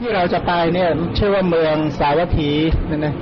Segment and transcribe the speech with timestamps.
[0.00, 2.50] ที่เราจะไปเนี่ยชื่อว่าเมืองสาวัตถี
[2.90, 3.14] นั่นนะ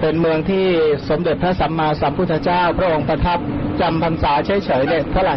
[0.00, 0.66] เป็นเมืองที่
[1.08, 3.38] สมเด็จพระสัมมาสัมพุทธเจ้า พระองค์ประทับ
[3.80, 5.36] จำพรรษาเฉยๆเนี่ยเท่าไหร่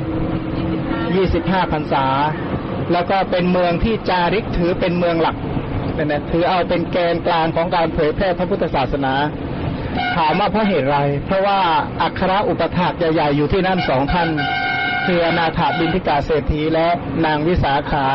[1.16, 2.06] ยี่สิบห้าพรรษา
[2.94, 5.36] แล้วก็เป็นเมืองที่จาริกถือเป็นเมืองหลัก
[5.94, 9.14] เนี่ยนะถือเอาเป็นแกนกลางของการเผยแพร่พระพุทธศาสนา
[10.16, 11.60] ถามว่าเพราะเหตุไร เพราะว่า
[12.02, 14.30] อัครอุปถากใหญ่ๆอยู่ที่นั่นสองท่าน
[15.06, 16.88] คืออนาถาบินทิกาเศรษฐีและ
[17.26, 18.06] นางวิสาขา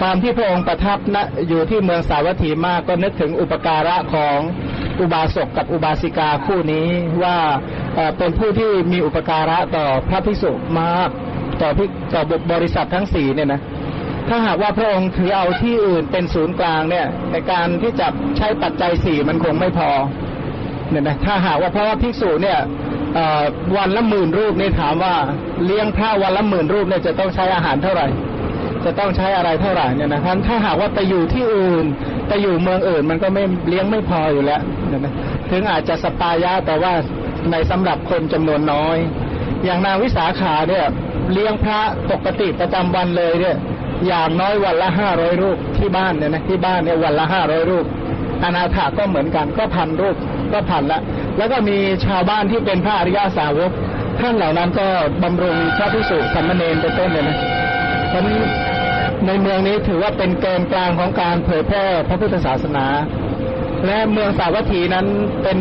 [0.00, 1.16] ความที่พระองค์ประทับณ
[1.48, 4.38] อยู่ที่เมืองสาวัตถีมากก็นึกถึงอุปการะของ
[5.00, 6.88] อุบาสกกับอุบาสิกาคู่นี้
[7.22, 7.38] ว่า
[8.18, 10.50] เป็นผู้ที่มีอุปการะต่อพระภิกษุ
[10.80, 11.08] มาก
[11.62, 11.84] ต่อพิ
[12.14, 12.22] ต่อ
[12.52, 13.60] บริษัททั้งสี่เนี่ยนะ
[14.28, 18.06] ถ้าหากว่าพระองค์ถือเอาที่อื่นเป็นศูนย์กลางเนี่ยในการที่จะ
[18.36, 19.90] ใช้ปัจจัยสี่มันคงไม่พอ
[20.90, 22.58] เนี่ยนะถ้าหากว่าเพราะว่าภิกษุเนี่ย
[23.76, 25.14] วันละหมื่นรูปนี่ถามว่า
[25.64, 28.06] เลี้ยงพระวันละหมื่นรูปเนี่ยจะต้องใช้อาหารเท่าไหร่
[28.84, 31.86] จะต้องใช้อะไรเท่าไหร่เนี่ยนะท่านถ้าหากว่าไปอยู่ที่อื่น
[32.28, 35.12] ไปอยู่เมืองอื่นมันก็ไม่เลี้ยงไม่พออยู่แล้วเนี่ยนะ
[35.50, 36.92] ถึงอาจจะสปายะแต่ว่า
[37.50, 38.96] ในสำหรับคนจำนวนน้อย
[39.64, 40.84] อย่างนางวิสาขาเนี่ย
[41.32, 43.56] เลี้ยงพระปกติประจำวันเลยเนี่ย
[44.06, 47.86] อย่างน้อยวันละห้าร้อยรูปที่บ้านเนี่ยนะที่บ้านเนี่ยวันละห้าร้อยรูป
[48.42, 50.16] อนาถาก็เหมือนกันก็พันรูป
[50.52, 51.00] ก็พันละ
[51.38, 51.76] แล้วก็มี
[52.06, 53.70] ชาวบ้านที่เป็นพระอริยาสาวก
[54.20, 54.86] ท่านเหล่านั้นก็
[55.22, 57.36] บำรุงพระภิกษุสามเณรเป็นต้นเลยนะ
[58.08, 58.38] เพราะนี้
[59.26, 62.86] ในเมืองนี้ถือว่าเป็นแกนกลางของการเผยแพร่พระพุทธศาสนา
[63.86, 65.06] และเมืองสาวัตถีนั้น
[65.42, 65.58] เป็น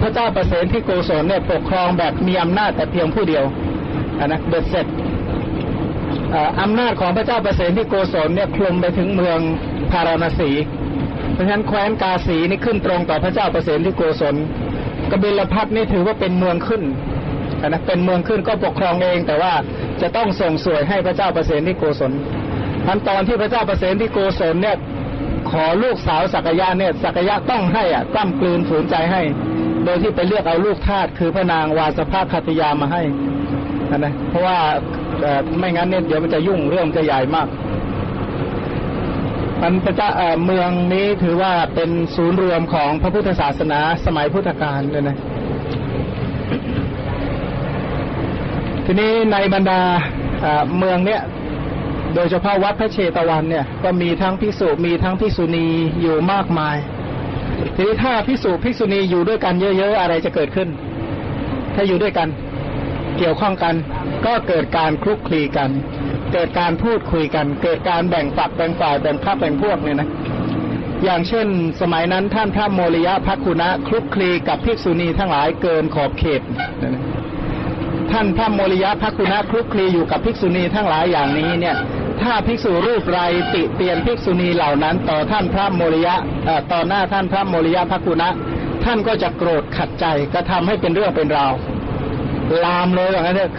[0.00, 4.86] พระเจ้าประเสนที่โกศลเนี่ยปกครองแบบมีอำนาจแต่เพียงผู้เดียวะนะเบ็ดเสร็จ
[6.60, 9.38] อำนาจของพระเจ้าประเสนที่โกศลเนี่ยคลุมไปถึงเมือง
[9.90, 10.50] พาราณสี
[11.32, 14.34] เพราะฉะนั้นแคว้นกาสีนี่ขึ้นตรงต่อพระเจ้าประเสนที่โกศล
[15.10, 16.82] กบิลพัทนี่ถือว่าเป็นเมืองขึ้น
[17.68, 19.52] นะเป็นเมืองขึ้นก็ปกครองเองแต่ว่า
[20.02, 22.12] จะต้องส่งสวยให้พระเจ้าประเสนที่โกศล
[22.86, 24.76] ทันตอนที่พระเจ้าประเสนที่โกศลเนี่ย
[25.50, 29.22] ขอลูกสาวสักยะเนี่ยสักยะต้องให้อะกล้ำกลืนฝืนใจให้
[29.84, 33.02] โดยที่ไปเลือกเอาลูกทาสคือพระนางวาสภาคติยามาให้
[33.98, 34.58] นะเพราะว่า
[35.58, 37.48] ไม่งั้นเนี่ยเดี๋ยวมันจะยุ่งเรื่องจะใหญ่มาก
[39.62, 40.10] มันพระเจ้า
[40.46, 45.16] เมืองนี้ถือว่าเป็นศูนย์รวมของพระพุทธศาสนาสมัยพุทธกาลเลยนะ
[48.92, 49.80] ทีนี้ในบรรดา
[50.78, 51.22] เมืองเนี้ย
[52.14, 55.66] โดยเฉพาะวัดพระเชตวันเนี่ยก็มีทั้งพิสุมีทั้งพิสุณี
[56.00, 56.76] อยู่มากมาย
[57.74, 60.68] ทีนี้ถ้าพิสุพิสุณีอยู่ด้วยกันเยอะๆอะไรจะเกิดขึ้น
[61.74, 62.28] ถ้าอยู่ด้วยกัน
[63.18, 63.74] เกี่ยวข้องกัน
[64.26, 65.70] ก็เกิดการคลุกคลีกัน
[66.32, 70.08] เกิดการพูดคุยกัน เกิดการแบ่งฝักแบ่งฝ่ายแบ่งพรรคแบ่งพวกเนี่ยนะ
[71.04, 71.46] อย่างเช่น
[71.80, 76.42] สมัยนั้นท่านพระโมริยะพักคุณะคลุกคลีกับภิกษุณีทั้งหลายเกินขอบเขต
[76.82, 77.19] นะ
[78.12, 81.76] ท่านพระโมริยะพักคุณะคลุกคลีอยู่กับภิกษุณีทั้งหลายอย่างนี้เนี่ย
[82.22, 83.20] ถ้าภิกษุรูปไร
[83.54, 88.28] ติเตียนภิกษุณีเหล่านั้น ต่อท่านพระโมริยะเอ่อต่อหน้าท่านพระโมริยะพักคุณะ
[88.84, 91.52] ท่านก็จะโกรธขัดใจก็ทำให้เป็นเรื่องเป็นราว
[92.64, 93.50] ลามเลยอย่างนั้นเนี่ย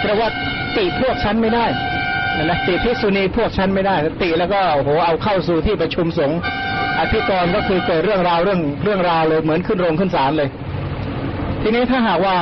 [0.00, 0.28] เพราะว่า
[0.76, 1.66] ติพวกฉันไม่ได้
[2.36, 6.38] นะนะติภิกษุณีพวกฉันไม่ได้ติแล้วก็โอ้โหเอาเข้าสู่ที่ประชุมสงฆ์
[6.98, 10.48] อธิกรณ์ก็คือเกิดเรื่องราวเรื่องเรื่องราวเลยเหมือนขึ้นโรงขึ้นศาลเลย
[11.62, 12.36] ทีนี้ถ้าหากว่า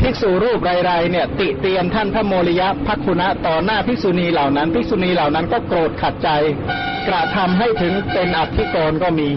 [0.00, 6.28] ภิกษุรูปไรๆเนี่ย ติเตียนท่านพระโมริยะพักคุณะต่อหน้าภิกษุณีเหล่านั้นภิกษุณีเหล่านั้นก็โกรธขัดใจ
[7.08, 9.28] กระทำให้ถึงเป็นอธิกรณ์ก็มี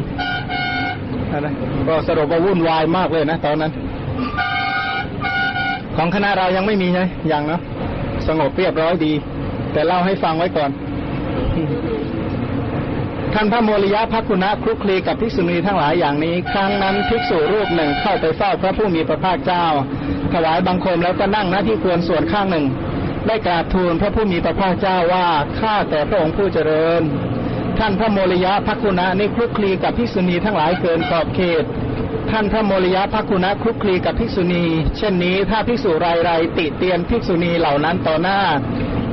[1.40, 1.54] นะ
[1.88, 3.72] ก็สรุปว่าวุ่นวายมากเลยนะ ตอนนั้น
[5.98, 7.62] ของคณะเรายังไม่มีใช่ยังเนาะ
[8.28, 9.14] สงบเรียบร้อยดี
[9.74, 10.70] แต่เล่าให้ฟังไว้ก่อน
[13.34, 19.66] ท่านพระโมริยะพักคุณะคลุกคลีกับภิกษุณีทั้งหลายอย่างนี้ ครั้งนั้นภิกษุรูปหนึ่งเข้าไปเฝ้าพระผู้มีพระภาคเจ้า
[20.34, 22.66] ถวายบังคมแล้วก็นั่งหน้าที่ควรส่วนข้างหนึ่ง
[23.28, 25.28] ได้กราบทูลพระผู้มีพระภาคเจ้าว่า
[25.60, 27.02] ข้าแต่พระองค์ผู้เจริญ
[27.80, 31.64] ท่านพระโมริยะพักคุณะนี่คลุกคลีกับภิกษุณีทั้งหลายเกินขอบเขต
[32.32, 34.66] ท่านพระโมริยะพักคุณะคลุกคลีกับภิกษุณี
[34.98, 38.40] เช่นนี้ถ้าภิกษุรายไรติเตียนภิกษุณีเหล่านั้นต่อหน้า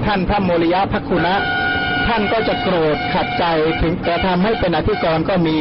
[0.04, 1.34] ท่านพระโมริยะพักคุณะ
[2.08, 3.44] ท่านก็จะโกรธขัดใจ
[3.82, 5.58] ถึงกระทำให้เป็นอธิกรณ์ก็มี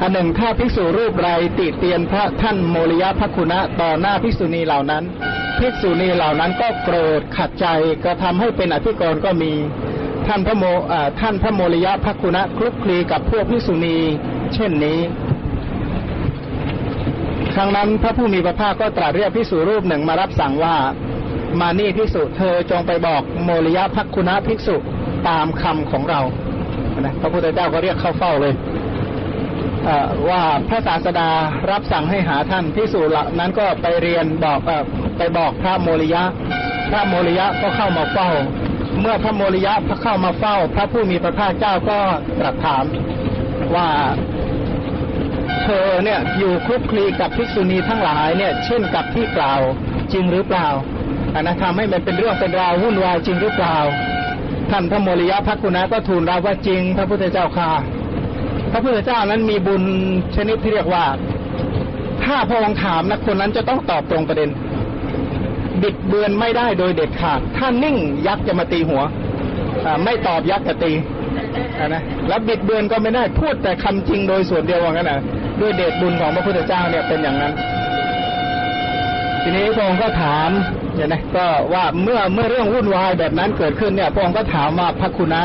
[0.00, 1.28] อันหนึ่งถ้าภิกษุรูปไร
[1.58, 5.04] ติเตียนพระท่านโมริยะพักคุณะต่อหน้าภิกษุณีเหล่านั้น
[5.58, 7.66] ภิกษุณีเหล่านั้นก็โกรธขัดใจ
[8.04, 9.52] กระทำให้เป็นอธิกรณ์ก็มี
[10.26, 10.64] ท่านพระโม
[11.20, 13.96] ท่านพระโมริยะพักคุณะคลุกคลีกับพวกภิกษุณี
[14.54, 14.98] เช่นนี้
[17.54, 20.76] ครั้งนั้นพระผู้มีพระภาคก็ตรัสเรียกภิกษุรูปหนึ่งมารับสั่งว่า
[21.60, 24.76] มานี่ภิกษุเธอจงไปบอกโมริยะพักคุณะภิกษุ
[25.28, 26.20] ตามคำของเรา
[27.00, 28.54] นะพระพุทธเจ้าก็เรียกเข้าเฝ้าเลย
[30.28, 31.28] ว่าพระศาสดา
[31.70, 34.70] รับสั่งให้หาท่านภิกษุเหล่านั้นก็ไปเรียนบอกอ
[35.18, 36.22] ไปบอกพระโมริยะ
[36.90, 38.30] พระโมริยะก็เข้ามาเฝ้า
[39.00, 41.98] เมื่อพระโมริยะเข้ามาเฝ้า พระผู้มีพระภาคเจ้าก็
[42.38, 42.84] ตรัสถาม
[43.76, 43.88] ว่า
[45.62, 49.60] เธอเนี่ยอยู่คลุกคลีกับภิกษุณีทั้งหลายเนี่ย เช่นกับที่กล่าว
[50.12, 50.68] จริงหรือเปล่า
[51.34, 53.76] อันนะทำให้มันเป็นเรื่องเป็นราววุ่นวายจริงหรือเปล่า
[54.70, 57.70] ท่านพระโมริยะพักคุณะก็ทูลรับว่าจริง พระพุทธเจ้าค่ะ
[58.72, 59.82] พระพุทธเจ้านั้นมีบุญ
[60.36, 61.04] ชนิดที่เรียกว่า
[62.24, 64.48] ถ้าพระองค์ถามนะคนนั้นจะต้องตอบตรงประเด็น
[65.82, 67.96] บิดเบือนไม่ได้โดยเด็ดขาด ถ้านิ่ง
[68.26, 69.02] ยักษ์จะมาตีหัว
[69.84, 70.92] อไม่ตอบยักษ์จะตี
[71.78, 75.20] อ่านะแล้วบิดเบือนก็ไม่ได้พูดแต่คำจริงโดยส่วนเดียวว่างั้นนะ
[75.60, 77.52] ด้วยเดชบุญของพระพุทธเจ้าเนี่ยเป็นอย่างนั้น
[79.42, 80.50] ทีนี้พระองค์ก็ถาม
[80.94, 85.42] เนี่ยนะก็ว่าเมื่อเมื่อเรื่องวุ่นวายแบบนั้นเกิดขึ้นเนี่ยพระองค์ก็ถามว่าพระคุณะ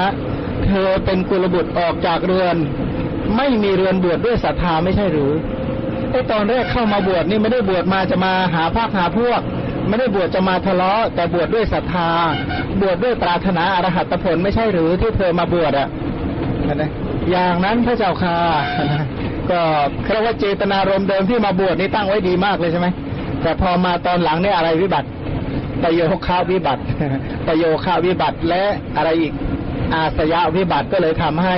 [0.66, 2.56] เธอเป็นกุลบุตรออกจากเรือน
[3.38, 5.32] ไม่มีเรือนบวชดด้วยศรัทธาไม่ใช่หรือ
[6.12, 9.42] ไอตอนแรกเข้ามาบวชนี่ไม่ได้บวชมาจะมาหาภาคหาพวก
[9.88, 12.10] ไม่ได้บวชจะมาทะเลาะ แต่บวชดด้วยศรัทธา
[12.82, 15.88] บวชดด้วยปรารถนาอรหัตผลไม่ใช่หรือที่เธอมาบวชอะ
[16.76, 16.90] นะ
[17.32, 18.38] อย่างนั้นพระเจ้าค่ะ
[19.52, 19.60] ก็
[20.12, 22.88] เรียกว่าเจตนารมณ์เดิมที่มาบวชนี่ตั้งไว้ดีมากเลยใช่ไหม
[23.42, 25.08] แต่พอมาตอนหลังเนี่ยอะไรวิบัติ
[25.84, 26.84] ประโยคาวิบัติ
[27.48, 28.64] ประโยคาวิบัติและ
[28.98, 29.34] อะไรอีก
[29.94, 31.58] อาสยะวิบัติก็เลยทำให้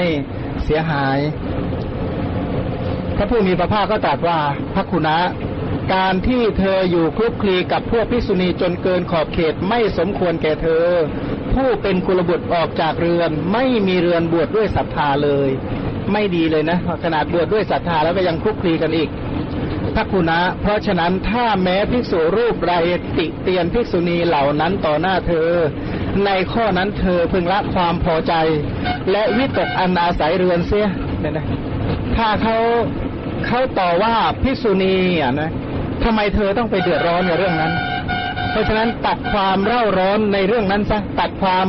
[0.65, 1.17] เสียหาย
[3.15, 4.39] พระผู้มีพระภาคก็ตรัสว่า
[4.73, 5.17] พระคุณะ
[5.93, 10.85] การที่เธออยู่คลุกคลีกับพวกภิกษุณีจนเกินขอบเขตไม่สมควรแก่เธอ
[11.53, 15.49] ผู้เป็นกุลบุตรออกจากเรือน ไม่มีเรือนบวชดด้วยศรัทธาเลย
[16.11, 19.09] ไม่ดีเลยนะขนาดบวชดด้วยศรัทธาแล้วก็ยังคลุกคลีกันอีก
[19.99, 22.73] พระคุณะ เพราะฉะนั้นถ้าแม้ภิกษุรูปไร
[23.17, 25.49] ติเตียนภิกษุณีเหล่านั้นต่อหน้าเธอ
[26.25, 28.33] ในข้อนั้นเธอพึงละความพอใจ
[29.11, 30.87] และวิตกอันอาศัยเรือนเสีย
[31.19, 31.45] เนี่ยนะ
[32.15, 32.57] ถ้าเขา
[33.47, 34.13] เขาต่อว่า
[34.43, 35.51] ภิกษุณีอะนะ
[36.03, 37.71] ทำไมเธอต้องไปเดือดร้อนในเรื่องนั้น
[38.51, 41.67] เพราะฉะนั้นตัดความเร่าร้อนในเรื่องนั้นซะตัดความ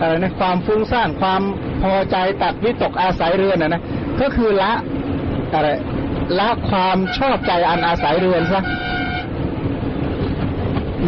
[0.00, 1.42] อะไรนะความฟุ้งซ่านความ
[1.82, 3.82] พอใจตัดวิตกอาศัยเรือนนะนะ
[4.20, 4.72] ก็คือละ
[5.54, 5.68] อะไร
[6.38, 8.62] ละความชอบใจอันอาศัยเรือนซะ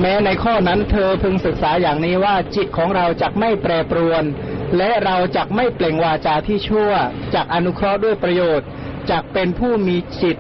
[0.00, 4.24] แม้ในข้อนั้นเธอพึงศึกษาอย่างนี้ว่าจิตของเราจักไม่แปรปรวน
[4.76, 6.90] และเราจักไม่เปล่งวาจาที่ชั่ว
[7.34, 8.68] จักอนุเคราะห์ด้วยประโยชน์
[9.10, 10.36] จักเป็นผู้มีจิต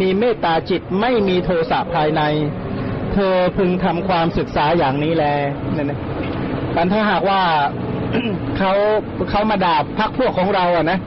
[0.00, 2.22] มีเมตตาจิตไม่มีโทสะภายใน
[3.12, 5.24] เธอพึงทำความศึกษาอย่างนี้แล
[5.74, 5.98] เนี่ยนะ
[6.74, 7.42] กันถ้าหากว่า
[8.58, 8.72] เขา
[9.30, 10.98] เขามาด่าพักพวกของเราอะนะ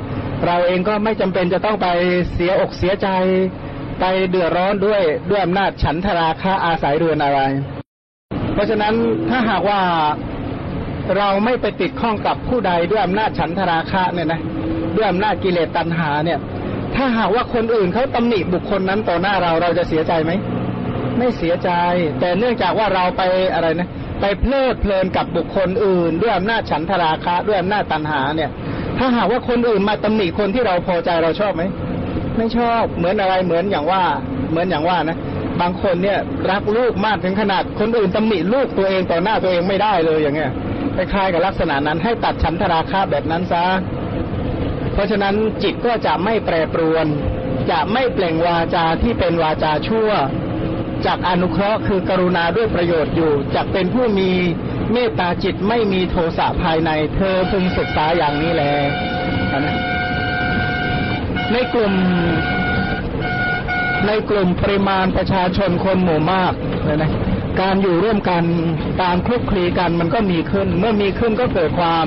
[0.45, 1.87] เราเองก็ไม่จำเป็นจะต้องไป
[2.33, 3.07] เสียอกเสียใจ
[3.99, 7.39] ไปเดือดร้อนด้วยด้วยอำนาจฉันทราคะอาศัยเรือนอะไร
[8.53, 8.93] เพราะฉะนั้น
[9.29, 9.79] ถ้าหากว่า
[11.17, 14.41] เราไม่ไปติดข้องกับผู้ใดด้วยอำนาจฉันทราคะเนี่ยนะ
[14.95, 16.39] ด้วยอำนาจกิเลสตัณหาเนี่ย
[16.95, 20.31] ถ้าหากว่าคนอื่นเขาตำหนิบุคคลนั้นต่อหน้าเราเราจะเสียใจไหม
[21.17, 21.69] ไม่เสียใจ
[22.19, 23.21] แต่เนื่องจากว่าเราไป
[23.53, 23.89] อะไรนะ
[24.21, 28.49] ไปเพลิดเพลินกับบุคคลอื่น ด้วยอำนาจฉันทราคะ ด้วยอำนาจตัณหาเนี่ย
[29.03, 31.63] ถ้าหากว่าคนอื่นมาตำหนิคนที่เราพอใจเราชอบไหม
[32.37, 34.03] ไม่ชอบเหมือนอะไรเหมือนอย่างว่า
[34.49, 35.17] เหมือนอย่างว่านะ
[35.61, 36.19] บางคนเนี่ย
[36.51, 40.51] รักลูกมากถึงขนาดคนอื่นตำหนิลูกตัวเองต่อหน้าตัวเองไม่ได้เลยอย่างเงี้ย
[40.95, 43.65] คล้ายๆกับลักษณะนั้นให้ตัดฉันทราคะแบบนั้นซะ
[44.93, 47.05] เพราะฉะนั้นจิตก็จะไม่แปรปรวน
[47.71, 50.09] จะไม่เปล่งวาจาที่เป็นวาจาชั่ว
[51.05, 54.31] จากอนุเคราะห์คือกรุณาด้วยประโยชน์อยู่จะเป็นผู้มี
[54.93, 58.63] เมตตาจิตไม่มีโทสะภายใน เธอพึงศึกษาอย่างนี้แล
[59.65, 59.75] นะ
[61.51, 61.93] ในกลุ่ม
[64.07, 66.53] ในกลุ่มปริมาณประชาชนคนหมู่มาก
[66.87, 67.11] นะนะ
[67.61, 68.43] การอยู่ร่วมกัน
[69.01, 72.05] การคลุกคลีกันมันก็มีขึ้น เมื่อมีขึ้นก็เกิดความ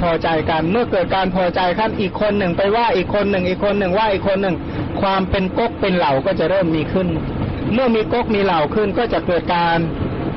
[0.00, 4.56] พอใจกัน เมื่อเกิดการพอใจขั้นอีกคนหนึ่งไปว่าอีกคนหนึ่ง อีกคนหนึ่งว่าอีกคนหนึ่ง
[5.00, 7.08] ความเป็นก๊กเป็นเหล่าก็จะเริ่มมีขึ้น
[7.72, 9.78] เมื่อมีก๊กมีเหล่าขึ้นก็จะเกิดการ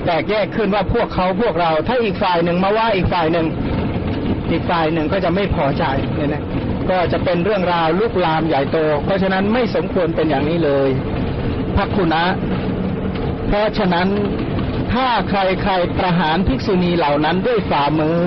[0.06, 3.46] แตกแยกขึ้นว่าพวกเขาพวกเรา ถ้าอีกฝ่ายหนึ่งมาว่าอีกฝ่ายหนึ่ง
[4.51, 5.84] อีกฝ่ายหนึ่งก็จะไม่พอใจ
[6.15, 6.44] เนี่ยนะ
[6.89, 10.89] ก็จะเป็นเรื่องราวลุกลามใหญ่โต เพราะฉะนั้นไม่สมควรเป็นอย่างนี้เลย
[11.75, 12.24] พักคุณะ
[13.48, 14.08] เพราะฉะนั้น
[14.94, 18.22] ถ้าใครใครประหารภิกษุณีเหล่านั้นด้วยฝ่ามือ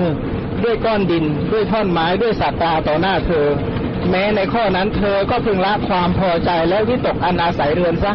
[0.63, 3.47] ด้วยก้อนดิน ด้วยท่อนไม้ด้วยสัตตาต่อหน้าเธอ
[4.09, 8.11] แม้ในข้อนั้นเธอก็พึงละความพอใจและวิตกอนาศัยเรือนซะ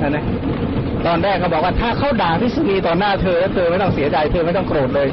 [0.00, 0.24] นะนะ
[1.06, 5.08] ตอนแรกเขาบอกว่าถ้าเขาด่าภิกษุณีต่อหน้าเธอเธอไม่ต้องเสียใจเธอไม่ต้องโกรธเลย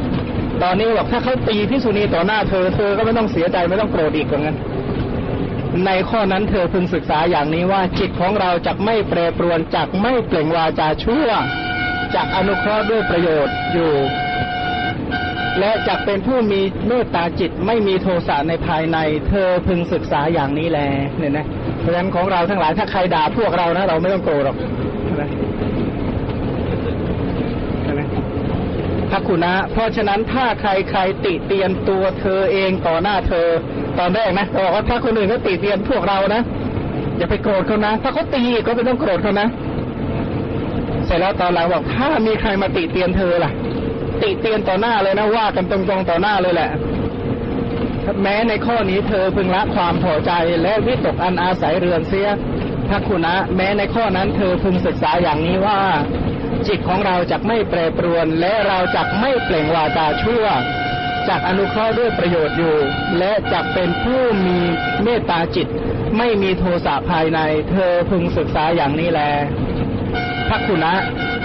[0.63, 4.55] ตอนนี้บอกถ้าเขาตีภิกษุณีต่อหน้าเธอเธอก็ไม่ต้องเสียใจไม่ต้องโกรธอีกเหมือนกัน
[5.85, 11.29] ในข้อนั้นเธอพึงศึกษาอย่างนี้ว่าจิตของเราจะไม่แปรปรวนจักไม่เปล่งวาจาชั่ว
[12.15, 13.93] จักอนุเคราะห์ด้วยประโยชน์อยู่
[15.59, 20.79] และจักเป็นผู้มีเมตตาจิตไม่มีโทสะในภายใน เธอพึงศึกษาอย่างนี้แล
[21.17, 21.45] เนี่ยนะ
[21.79, 24.57] เพราะฉะนั้นของเราทั้งหลายถ้าใครด่าพวกเรานะ เราไม่ต้องโกรธหรอก
[25.21, 25.29] นะ
[29.11, 33.47] พักคุณะ เพราะฉะนั้นถ้าใครใครติเตียนตัวเธอเองต่อหน้าเธอ
[33.99, 36.41] ตอนแรกนะบอกว่าถ้าคนอื่นเขาติเตียนพวกเรานะ
[37.17, 39.47] อย่าไปโกรธเขานะถ้าเขาตีก็ไม่ต้องโกรธเขานะ
[41.05, 43.51] เสร็จแล้วตอนหลังบอกถ้ามีใครมาติเตียนเธอล่ะ
[44.23, 46.69] ติเตียนต่อหน้าเลยนะว่ากันตรงๆต่อหน้าเลยแหละ
[48.23, 50.31] แม้ในข้อนี้เธอพึงละความพอใจ
[50.63, 52.29] และวิตกอันอาศัยเรือนเสีย
[52.89, 55.79] ทักคุณะ แม้ในข้อนั้นเธอพึงศึกษาอย่างนี้ว่า
[56.67, 60.45] จิตของเราจะไม่แปรปรวน และเราจะไม่เปล่งวาจาชั่ว
[61.27, 62.77] จากอนุเคราะห์ด้วยประโยชน์อยู่
[63.19, 64.59] และจะเป็นผู้มี
[65.03, 65.67] เมตตาจิต
[66.17, 67.39] ไม่มีโทสะภายใน
[67.71, 69.21] เธอพึงศึกษาอย่างนี้แล
[70.49, 70.93] ทักคุณะ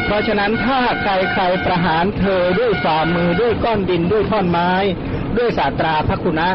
[0.04, 4.70] เพราะฉะนั้นถ้าใครใครประหารเธอด้วยฝ่ามือด้วยก้อนดินด้วยท่อนไม้
[5.36, 6.48] ด้วยสาตราพระคุณะ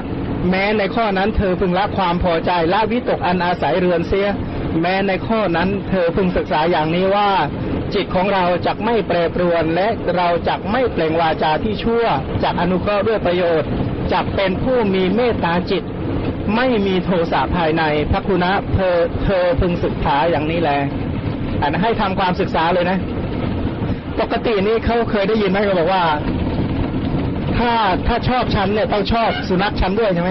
[0.49, 4.29] แม้ในข้อนั้นเธอพึงละความพอใจละวิตกอันอาศัยเรือนเสีย
[4.81, 7.29] แม้ในข้อนั้นเธอพึงศึกษาอย่างนี้ว่า
[7.95, 12.05] จิตของเราจะไม่แปรปรวนและเราจะไม่เปล่งวาจาที่ชั่ว
[12.43, 13.69] จากอนุเคราะห์ด้วยประโยชน์
[14.11, 15.83] จะเป็นผู้มีเมตตาจิต
[16.55, 20.77] ไม่มีโทสะภายในพระคุณะเธอเธอพึงศึกษาอย่างนี้แหละ
[21.61, 22.97] อันให้ทำความศึกษาเลยนะ
[24.19, 26.03] ปกตินี่เขาเคยได้ยินไหมเขาบอกว่า
[27.57, 27.71] ถ้า
[28.07, 30.29] ถ้าชอบฉันเนี่ยต้องชอบสุนัขฉันด้วยใช่ไหม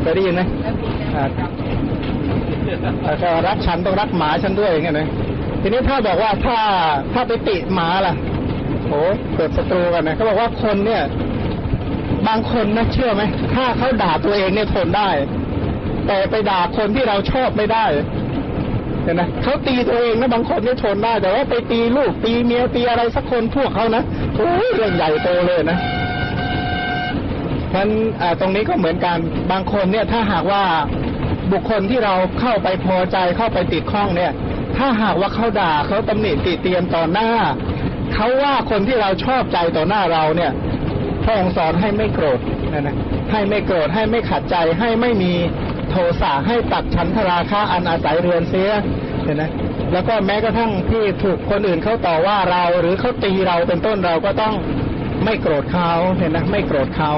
[0.00, 0.42] เคยได้ยินไหม
[1.14, 1.24] อ่า
[3.22, 5.08] ถ้ารักฉันต้องรักหมาฉันด้วยอย่างเงี้ยนะ
[5.66, 6.58] ทีนี้ถ้าบอกว่าถ้า
[7.12, 8.14] ถ้าไปติหมาล่ะ
[8.86, 8.92] โห
[9.34, 11.02] เกิดศัตรูกันนะเขาบอกว่าคนเนี่ย
[12.28, 13.22] บางคนนะเชื่อไหม
[13.54, 15.10] ถ้าเขาด่าตัวเองเนี่ยทนได้
[16.06, 17.86] แต่ไปด่าคนที่เราชอบไม่ได้
[19.02, 24.02] เห็นไหมเขาตีตัวเองนะบางคนเนี่ยทนได้ แต่ว่าไปตีลูกตีเมียตีอะไรสักคนพวกเขานะ
[24.36, 25.78] โอ้ยเรื่องใหญ่โตเลยนะ
[27.72, 27.90] ฉะนั้น
[28.40, 29.18] ตรงนี้ก็เหมือนกัน
[29.52, 30.62] บางคนเนี่ยถ้าหากว่า
[31.52, 34.32] บุคคลที่เราเข้าไปพอใจเข้าไปติดข้องเนี่ย
[34.76, 37.30] ถ้าหากว่าเขาด่าเขาตำหนิติเตียนต่อหน้า
[38.14, 40.52] เขาว่าคนที่เราชอบใจต่อหน้าเราเนี่ย
[41.24, 42.40] พระองค์สอนให้ไม่โกรธ
[42.72, 42.96] นะนะ
[43.32, 45.32] ให้ไม่โกรธให้ไม่ขัดใจให้ไม่มี
[45.90, 48.70] โทสะให้ตัดฉันทราคะอันอาศัยเรือนเสีย
[49.24, 49.44] เห็นไหม
[49.92, 54.54] แล้วก็แม้กระทั่งที่ถูกคนอื่นเขาต่อว่าเรา หรือเขาตีเราเป็นต้นเราก็ต้อง
[55.24, 57.10] ไม่โกรธเขาเห็นไหมไม่โกรธเขา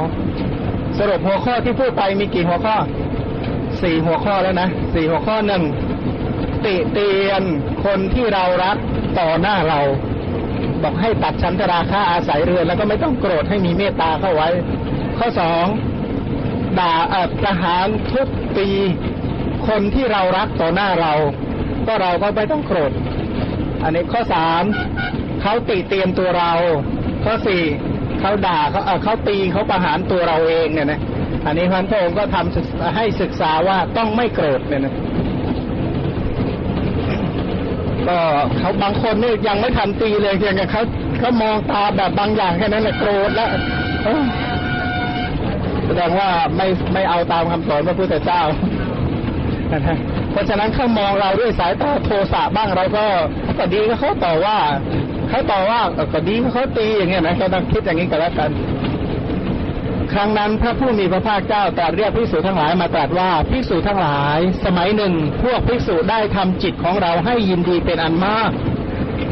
[0.98, 2.76] สรุปหัวข้อที่พูดไปมีกี่หัวข้อ
[3.82, 5.62] สี่หัวข้อแล้วนะสี่หัวข้อหนึ่ง
[6.66, 7.42] ติเตียน
[7.84, 8.76] คนที่เรารัก
[9.18, 9.80] ต่อหน้าเรา
[10.82, 14.48] บอกให้ตัดฉันราคะอาศัยเรือน แล้วก็ไม่ต้องโกรธให้มีเมตตาเข้าไว้
[15.18, 15.64] ข้อสอง
[16.78, 16.94] ด่า
[17.40, 18.70] ประหารทุบตี
[19.68, 21.14] คนที่เรารักต่อหน้าเรา
[21.86, 22.92] ก็เราก็ไม่ต้องโกรธ
[23.82, 24.62] อันนี้ข้อสาม
[25.40, 26.52] เขาติเตียนตัวเรา
[27.24, 27.62] ข้อสี่
[28.20, 31.00] เขาด่าเขาเขาตีเขาประหารตัวเราเองเนี่ยนะ
[31.46, 34.94] อันนี้พันพระองค์ก็ทำให้ศึกษาว่าต้องไม่โกรธเนี่ยนะ
[38.08, 38.18] ก็
[38.58, 40.82] เขาบางคนนี่ยังไม่ทันตีเลยเพียงแต่เขา
[41.18, 43.50] เขามองตาแบบบางอย่างแค่นั้นแหละโกรธแล้ว
[45.86, 48.42] แสดงว่าไม่ไม่เอาตามคำสอนพระพุทธเจ้า
[50.32, 53.04] เพราะฉะนั้นเขามองเราด้วยสายตาโทสะบ้างเราก็
[53.58, 54.58] ก็ดีก็เขาต่อว่า
[55.28, 55.80] เขาต่อว่า
[56.14, 58.50] ก็ดีเขาตีอย่างเงี้ยนะก็ต้องคิดอย่างนี้ก็แล้วกัน
[60.12, 68.50] ครั้งนั้นพระผู้มีพระภาคเจ้าตรัสเรียกภิกษุทั้งหลายมาตรัสว่าภิกษุทั้งหลาย สมัยหนึ่ง พวกภิกษุได้ทำจิตของเราให้ยินดีเป็นอันมาก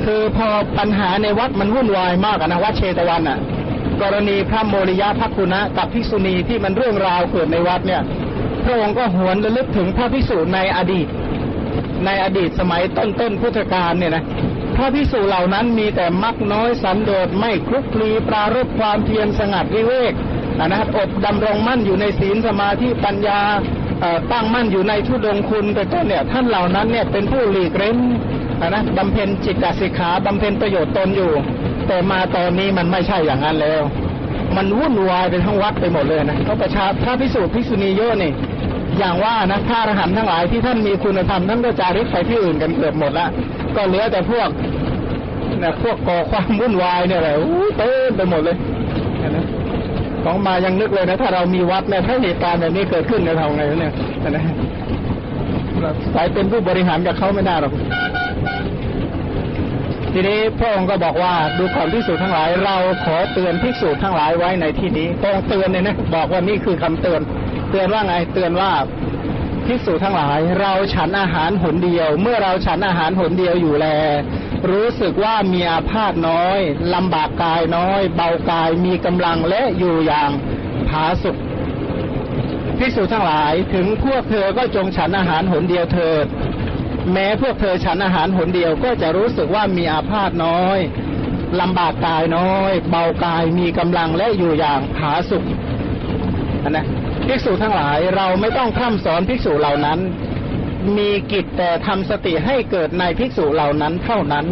[0.05, 3.39] คือพอปัญหาในวัดมันวุ่นวายมากนะวัดเชตวันอะ
[4.01, 8.03] กรณีพระโมริยะพักคุณะกับภิกษุณีที่มันเรื่องราวเกิดในวัดเนี่ย
[8.65, 11.07] พระองค์ก็หวนระลึกถึงพระภิกษุในอดีต
[12.05, 14.25] ในอดีตสมัยต้นต้นพุทธกาลเนี่ยนะ
[14.77, 20.13] พระภิกษุเหล่านั้นมีแต่มักน้อยสันโดษไม่คลุกคลีปรารบความเพียรสงัดวิเวก
[20.65, 23.41] นะครับอดดำรงมั่นอยู่ในศีลสมาธิปัญญา
[24.33, 27.97] ตั้งมั่นอยู่ในทุดงคุณเป็นต้นเนี่ยท่านเหล่านั้นเนี่ยเป็นผู้หลีกเล้น
[28.61, 31.33] นะบำเพ็ญจิตตสิกขาบำเพ็ญประโยชน์ตนอยู่
[31.87, 33.83] แต่มาตอนนี้มันไม่ใช่อย่างนั้นแล้ว
[34.57, 38.33] มันวุ่นวายไปทั้งวัดไปหมดเลยนะเพราะประชาพระพิสุภิกษุณีเยอะนี่
[38.99, 43.27] อย่างว่านะพระอรหันต์ทั้งหลายที่ท่านมีคุณธรรมท่านก็จาริกไปที่อื่นกันเกือบหมดละ
[43.77, 44.49] ก็เหลือแต่พวก
[45.63, 47.35] นะพวกก่อความวุ่นวายเนี่ยแหละ
[47.79, 48.57] เต็มไปหมดเลย
[50.27, 54.39] ของมายังนึกเลยนะ ถ้าเรามีวัดเนี่ยถ้าเหตุการณ์แบบนี้เกิดขึ้นจะทำไงวะเนี่ยเห็นไหม
[56.15, 57.73] สายเป็นผู้บริหารกับเขาไม่ได้หรอก
[60.13, 67.21] ทีนี้พระองค์ก็บอกว่าดูก่อนภิกษุทั้งหลาย เราขอเตือนภิกษุทั้งหลายไว้ในที่นี้ตรงเตือนเนี่ยนะบอกว่านี่คือคำเตือน
[67.71, 68.71] เตือนว่าไงเตือนว่า
[69.67, 73.87] ภิกษุทั้งหลาย เราฉันอาหารหนเดียว เมื่อเราฉันอาหารหนเดียวอยู่แล
[74.71, 76.59] รู้สึกว่ามีอาพาธน้อย
[76.95, 80.31] ลำบากกายน้อย เบากายมีกำลังและอยู่อย่าง
[80.89, 81.37] ผาสุก
[82.79, 86.27] ภิกษุทั้งหลายถึงพวกเธอก็จงฉันอาหารหนเดียวเถิด
[87.13, 90.79] แม้พวกเธอฉันอาหารหนเดียวก็จะรู้สึกว่ามีอาพาธน้อย
[91.61, 95.45] ลำบากกายน้อย เบากายมีกำลังและอยู่อย่างผาสุก
[96.71, 96.87] นะ
[97.27, 99.99] ภิกษุทั้งหลายเราไม่ต้องพร่ำสอนภิกษุเหล่านั้น
[100.97, 104.47] มีกิจแต่ทำสติให้เกิดในภิกษุเหล่านั้นเท่านั้น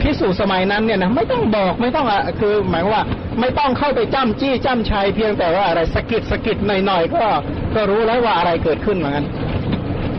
[0.00, 3.02] ภิกษุสมัยนั้นเนี่ยนะไม่ต้องบอกไม่ต้องอะคือ หมายว่า
[3.40, 7.24] ไม่ต้องเข้าไปจ้ำจี้จ้ำชัยเพียงแต่ว่าอะไรสกิดสกิดหน่อยๆก็
[7.74, 9.26] ก็รู้แล้วว่าอะไรเกิดขึ้นเหมือนกัน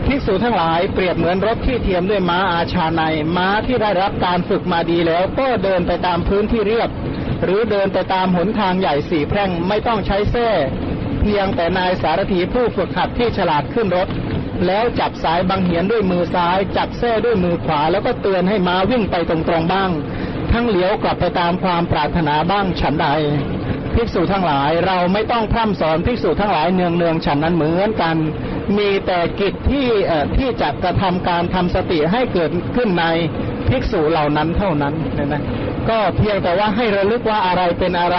[0.06, 3.02] ภิกษุทั้งหลายเปรียบเหมือนรถที่เทียมด้วยม้าอาชาใน
[3.36, 6.90] ม้าที่ได้รับการฝึกมาดีแล้ว ก็เดินไปตามพื้นที่เรียบ
[7.44, 10.48] หรือเดินไปตามหนทางใหญ่สี่แพร่งไม่ต้องใช้แส้
[11.22, 14.08] เพียงแต่นายสารถีผู้ฝึกหัดที่ฉลาดขึ้นรถ
[14.68, 19.90] แล้วจับสายบังเหียนด้วยมือซ้าย จับแส้ด้วยมือขวา แล้วก็เตือนให้ม้าวิ่งไปตรงๆบ้าง
[20.52, 23.06] ทั้งเหลียวกลับไปตามความปรารถนาบ้างฉันใด
[23.94, 28.16] ภิกษุทั้งหลายเราไม่ต้องพร่ำสอนภิกษุทั้งหลายเนืองเนืองฉันนั้นเหมือนกัน
[28.78, 29.88] มีแต่กิจที่
[30.36, 33.04] ที่จะกระทำการทำสติให้เกิดขึ้นใน
[33.68, 35.42] ภิกษุเหล่านั้นเท่านั้นนี่ยนะ
[35.88, 38.18] ก็เพียงแต่ว่าให้ระลึกว่าอะไรเป็นอะไร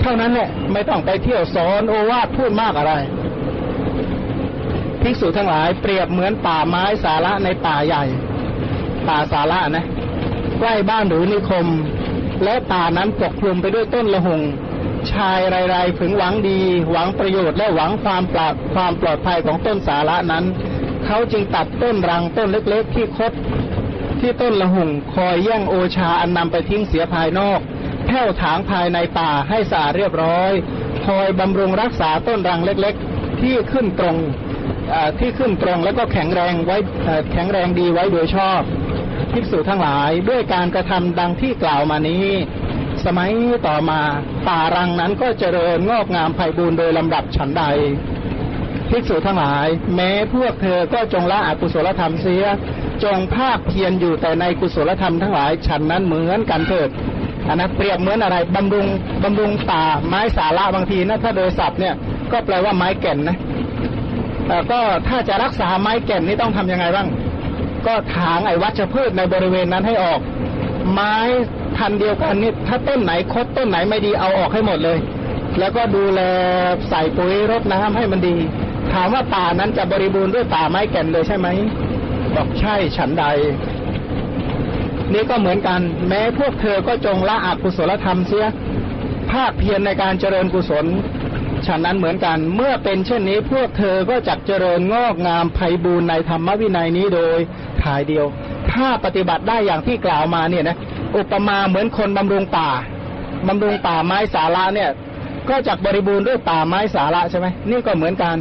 [0.00, 2.94] เท่านั้นแหละไม่ต้องไปเที่ยวสอนโอวาทพูดมากอะไร
[5.02, 8.04] ภิกษุทั้งหลายเปรียบเหมือนป่าไม้สาระในป่าใหญ่
[9.08, 9.86] ป่าสาระนะ
[10.58, 11.66] ใกล้บ้านหรือนิคม
[12.44, 14.42] และป่านั้นปกคลุมไปด้วยต้นละหง
[15.12, 15.38] ชาย
[15.74, 16.60] รายๆพึงหวังดี
[16.90, 20.44] หวังประโยชน์และหวังความปลอดความปลอดภัยของต้นสาระนั้น
[21.06, 23.32] เขาจึงตัดต้นรังต้นเล็กๆ ที่คด
[24.20, 27.60] ที่ต้นละหงคอยแย่งโอชาอันนำไปทิ้งเสียภายนอก
[28.06, 30.52] แผ่วถางภายในป่าให้สะอาดเรียบร้อย
[31.06, 34.16] คอยบำรุงรักษาต้นรังเล็กๆ ที่ขึ้นตรง
[35.18, 36.76] ที่ขึ้นตรงแล้วก็แข็งแรงไว้
[37.32, 38.60] แข็งแรงดีไว้โดยชอบ
[39.32, 42.26] ภิกษุทั้งหลายด้วยการกระทำดังที่กล่าวมานี้
[43.04, 43.30] สมัย
[43.66, 44.00] ต่อมา
[44.48, 47.64] ป่ารังนั้นก็เจริญงอกงามไพบูรณ์โดยลำดับฉันใด
[48.90, 52.44] ภิกษุทั้งหลาย แม้พวกเธอก็จงละอกุศลธรรมเสีย
[53.04, 56.88] จงภาคเพียรอยู่แต่ในกุศลธรรมทั้งหลายฉันนั้นเหมือนกันเถิด
[57.48, 58.86] อันนะเปรียบเหมือนอะไรบำรุง
[59.24, 61.94] บำรุงป่าไม้สาระบางทีนะถ้าโดยศัพท์เนี่ย
[62.32, 63.36] ก็แปลว่าไม้แก่นนะ
[64.70, 67.08] ก็ถ้าจะรักษาไม้แก่นนี่ต้องทำยังไงบ้าง
[67.86, 70.20] ก็ถางไอ้วัชพืชในบริเวณนั้นให้ออก
[70.92, 71.14] ไม้
[71.76, 74.98] พันเดียวกันนี่ถ้าต้นไหนคดต้นไหนไม่ดีเอาออกให้หมดเลย
[75.58, 76.20] แล้วก็ดูแล
[76.88, 78.36] ใส่ปุ๋ยรดน้ำให้มันดี
[78.92, 81.48] ถามว่าป่านั้นจะบริบูรณ์ด้วยป่าไม้แก่นเลยใช่ไหม
[82.34, 83.24] บอกใช่ฉันใด
[85.12, 88.46] นี่ก็เหมือนกัน แม้พวกเธอก็จงละอกุศลธรรมเสีย
[89.30, 90.86] ภาคเพียรในการเจริญกุศล
[91.66, 97.38] ฉันนั้นเหมือนกันเมื่อเป็นเช่นนี้พวกเธอก็จักเจริญงอกงามไพบูรณ์ในธรรมวินัยนี้โดย
[97.82, 98.26] ถ่ายเดียว
[98.72, 100.76] ถ้าปฏิบัติได้อย่างที่กล่าวมาเนี่ยนะ
[101.16, 102.68] อุปมาเหมือนคนบำรุงป่า
[103.48, 104.90] บำรุงป่าไม้สาระเนี่ย
[105.48, 108.36] ก็จักบริบูรณ์ด้วยป่าไม้สาระใช่ไหมนี่ก็เหมือนกัน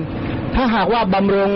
[0.55, 1.51] ถ้าหากว่าบำรุง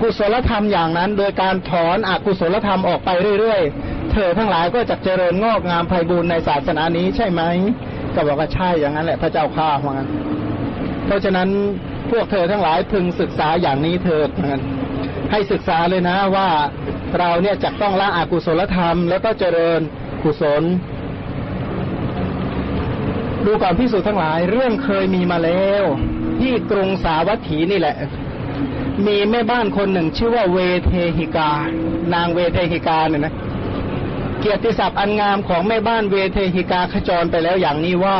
[0.00, 7.42] กุศลธรรมอย่างนั้น โดยการถอนอกุศลธรรมออกไปเรื่อยๆ เธอทั้งหลายก็จะเจริญงอกงามไพบูรณ์ในศาสนานี้ใช่ไหม
[8.14, 10.08] ก็บอกว่าใช่อย่างนั้นแหละพระเจ้าข้าว่างั้น
[11.06, 11.48] เพราะฉะนั้น
[12.10, 14.62] พวกเธอทั้งหลายพึงศึกษาอย่างนี้เถิดเหมือนกัน
[15.30, 16.48] ให้ศึกษาเลยนะว่า
[17.18, 19.80] เราเนี่ยจะต้องละอกุศลธรรม แล้วก็เจริญ
[20.22, 20.62] กุศล
[23.44, 25.84] ดูก่อนพิสูจน์ทั้งหลายเรื่องเคยมีมาแล้ว
[26.40, 27.96] ที่กรุงสาวัตถีนี่แหละ
[29.06, 31.50] มีแม่บ้านคนหนึ่งชื่อว่าเวเทหิกา
[32.14, 33.34] นางเวเทหิกาเนี่ยนะ
[34.44, 38.18] เกียรติศัพท์อันงามของแม่บ้านเวเทหิกาขจรไปแล้วอย่างนี้ว่า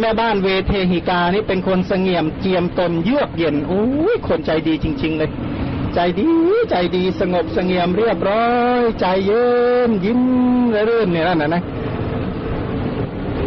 [0.00, 5.30] แม่บ้านเวเทหิกานี่เป็นคนเสงี่ยมเจียมตนเยือกเย็นโอ้ยคนใจดีจริง ๆ เลย
[5.94, 6.30] ใจดี
[6.70, 8.46] ใจดีสงบเสงี่ยมเรียบร้อ
[8.80, 9.46] ย ใจเย็
[9.88, 10.20] นยิ้ม
[10.86, 11.62] เรื่นเนี่ยนั่นนะนะ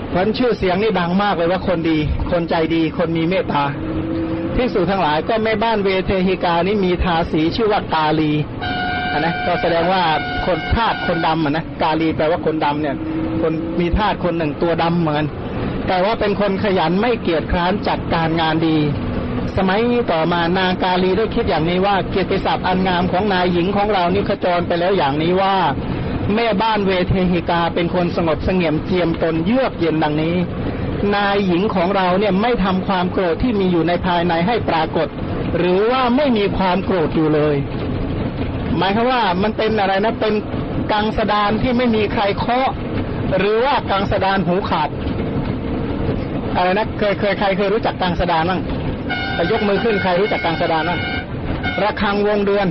[0.09, 1.97] เพราะฉะนั้นชื่อเสียงนี่ดังมากเลยว่าคนดี
[2.31, 3.63] คนใจดีคนมีเมตตา
[4.55, 8.33] ที่สู่ทั้งหลายก็แม่บ้านเวเทหิกานี่มีทาสีชื่อว่ากาลี
[9.19, 10.03] นนะก็แสดงว่า
[10.45, 12.95] คนทาสคนดำอะนะกาลีแปลว่าคนดำเนี่ย
[13.41, 15.23] คนมีทาสคนหนึ่งตัวดำเหมือน
[15.87, 18.77] แต่ว่าเป็นคนขยันไม่เกียจคร้านจัดการงานดี
[19.57, 19.79] สมัย
[20.11, 25.55] ต่อมานางกาลีได้คิดอย่างนี้ว่าเกียรติศัพท์อันงามของนายหญิงของเรานี่ขจรไปแล้วอย่างนี้ว่า
[26.35, 30.35] แม่บ้านเวเทหิกาเป็นคนสงบเสงี่ยมเจียมตนเยือกเย็นดังนี้
[31.15, 35.07] นายหญิงของเราเนี่ยไม่ทำความโกรธที่มีอยู่ในภายในให้ปรากฏ
[35.57, 37.55] หรือว่าไม่มีความโกรธอยู่เลย
[38.77, 40.33] หมายความว่ามันเป็นอะไรนะเป็น
[40.91, 42.69] กังสดานที่ไม่มีใครเคาะ
[43.37, 44.89] หรือว่ากังสดานหูขาด
[46.55, 48.61] อะไรนะเคยเคยใครเคยรู้จักกังสดานบ้าง
[49.33, 50.99] แต่ยกมือขึ้นใครรู้จักกังสดานบ้าง
[51.83, 52.67] ระฆังวงเดือน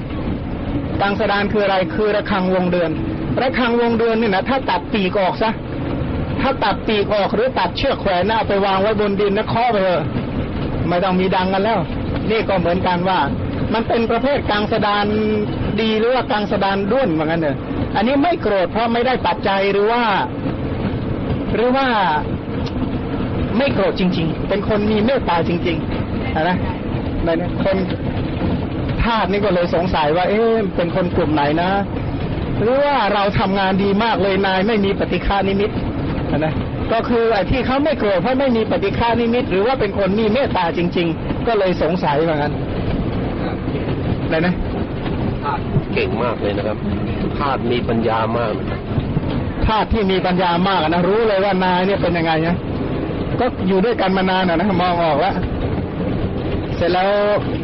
[1.01, 2.91] กังสดานคืออะไรคือระฆังวงเดือน
[3.41, 5.51] ระฆังวงเดือนนี่นะถ้าตัดปีกออกซะ
[6.41, 10.03] ถ้าตัดปีกออกหรือตัดเชือกแขวนหน้าไปวางไว้บนดินนะเคาะไปเถอะ
[10.89, 11.81] ไม่ต้องมีดังกันแล้ว
[12.31, 13.19] นี่ก็เหมือนกันว่า
[13.73, 15.07] มันเป็นประเภทกังสดาน
[15.83, 17.57] ดีหรือว่ากังสดานด้วนเหมือนกันเนอะ
[17.97, 20.03] อันนี้ไม่โกรธเพราะไม่ได้ปัจจัยหรือว่า
[21.55, 21.87] หรือว่า
[23.59, 26.57] ไม่โกรธจริง ๆ เป็นคนมีเมตตาจริงๆนะ
[27.33, 27.77] นะคน
[29.03, 31.71] ทาสนี่ก็เลยสงสัยว่า เอ๊ะเป็นคนกลุ่มไหนนะ
[32.61, 35.71] หรือว่าเราทำงานดีมากเลยนายไม่มีปฏิฆานิมิต
[36.39, 36.55] นะ
[36.93, 42.53] ก็คือไอ้ที่เขาไม่โกรธเพราะไม่มีปฏิฆานิมิต หรือว่าเป็นคนมีเมตตาจริง ๆ ก็เลยสงสัยเหมือนกัน
[44.33, 44.55] อะนะ
[45.94, 46.79] เก่งมากเลยนะครับ
[47.38, 48.81] ทาสมีปัญญามากนะครับ
[49.66, 52.57] ทาสที่มีปัญญามากอะนะรู้เลยว่านายเนี่ยเป็นยังไงนะ
[53.40, 55.35] ก็อยู่ด้วยกันมานานอะนะมองออกแล้ว
[56.76, 57.09] เสร็จแล้ว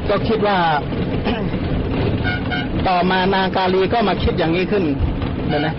[0.08, 0.56] ก็คิดว่า
[2.88, 4.84] ต่อมานางกาลีก็มาคิดอย่างนี้ขึ้น
[5.48, 5.74] เดี๋ยวนะ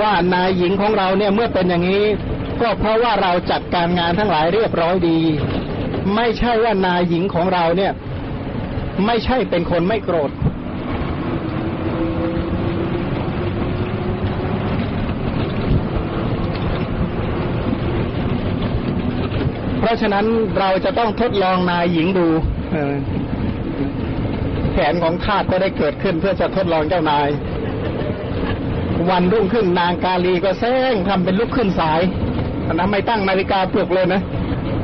[0.00, 2.04] ว่านายหญิงของเราเนี่ยเมื่อเป็นอย่างนี้
[2.62, 5.18] ก็เพราะว่าเราจัดการงานทั้งหลายเรียบร้อยดี
[6.14, 7.92] ไม่ใช่ว่านายหญิงของเราเนี่ย
[9.06, 10.30] ไม่ใช่เป็นคนไม่โกรธ
[19.86, 20.26] ราะฉะนั้น
[20.58, 22.28] เราจะต้องทดลองนายหญิงดู
[24.72, 27.28] แผนของทาก็ได้เกิดขึ้นเพื่อจะทดลองเจ้านาย
[29.10, 32.00] วันรุ่งขึ้นนางกาลีก็แซงทำเป็นลุกขึ้นสาย
[32.74, 34.20] นะไม่ตั้งนาฬิกาปลุกเลยนะ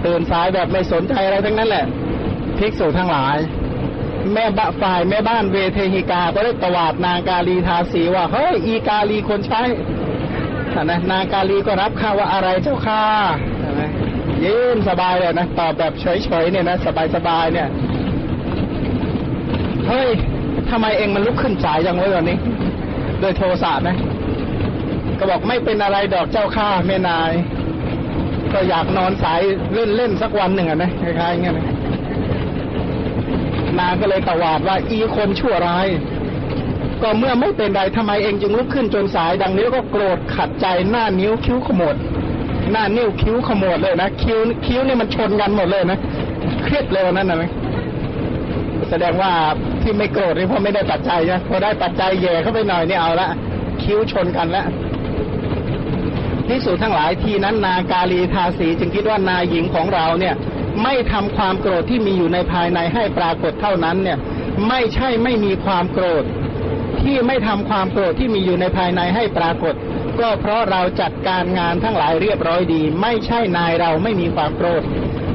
[0.04, 1.84] ตื่นสายแบบไม่สนใจอะไรทั้งนั้นแหละ
[2.58, 3.36] ภิกษุทั้งหลาย
[4.32, 9.62] แม่บะฝ่ายแม่บ้านเวเทหิกาก็ได้ตวาดนางกาลีทาสีว่าเฮ้ยอีกาลีคนใช้
[10.84, 13.04] นะนางกาลีก็รับข้าว่าอะไรเจ้าค่ะ
[14.42, 16.76] ใช่ไหมยืนสบายเลยนะตอบแบบเฉยๆเนี่ยนะ
[17.14, 17.68] สบายๆเนี่ย
[19.88, 20.09] เฮ้ย
[20.70, 22.38] ทำไมเองมันลุกขึ้นสายยังไว้วันนี้
[23.20, 23.96] โดยโทสะนะ
[25.18, 27.33] ก็บอกไม่เป็นอะไรดอกเจ้าข้าแม่นาย
[28.52, 29.40] ก็อยากนอนสาย
[29.96, 31.66] เล่นๆสักวันหนึ่งอะนะคล้ายๆอย่างเงี้ยนะ
[33.78, 35.87] นางก็เลยตวาดว่าอีคนชั่วร้าย
[37.02, 41.96] ก็เมื่อไม่เป็นไรทำไมเองจึงลุกขึ้นจนสายดังนี้ก็โกรธขัดใจหน้านิ้วคิ้วขมวด
[42.70, 45.98] หน้านิ้วคิ้วขมวดเลยนะคิ้วคิ้วนี่มันชนกันหมดเลยนะ
[46.64, 47.51] เครียดเลยวันนั้นนะ
[48.90, 49.33] แสดงว่า
[49.83, 53.29] ที่ไม่โกรธนี่เพราะไม่ได้ปัจจัยนะพอได้ปัจจัยแย่เข้าไปหน่อยนี่เอาละ
[53.83, 54.66] คิ้วชนกันล้ว
[56.48, 60.35] ที่สุดทั้งหลายทีนั้นนากาลีทาสีจึงคิดว่านายหญิงของเราเนี่ย
[60.83, 64.18] ไม่ทำความโกรธที่มีอยู่ในภายในให้ปรากฏเท่านั้นเนี่ย
[64.68, 66.25] ไม่ใช่ไม่มีความโกรธ
[67.03, 69.75] ที่ไม่ทำความโกรธที่มีอยู่ในภายในให้ปรากฏ
[70.20, 74.83] ก็เพราะเราจัดการงานทั้งหลายเรียบร้อยดี ไม่ใช่นายเราไม่มีความโกรธ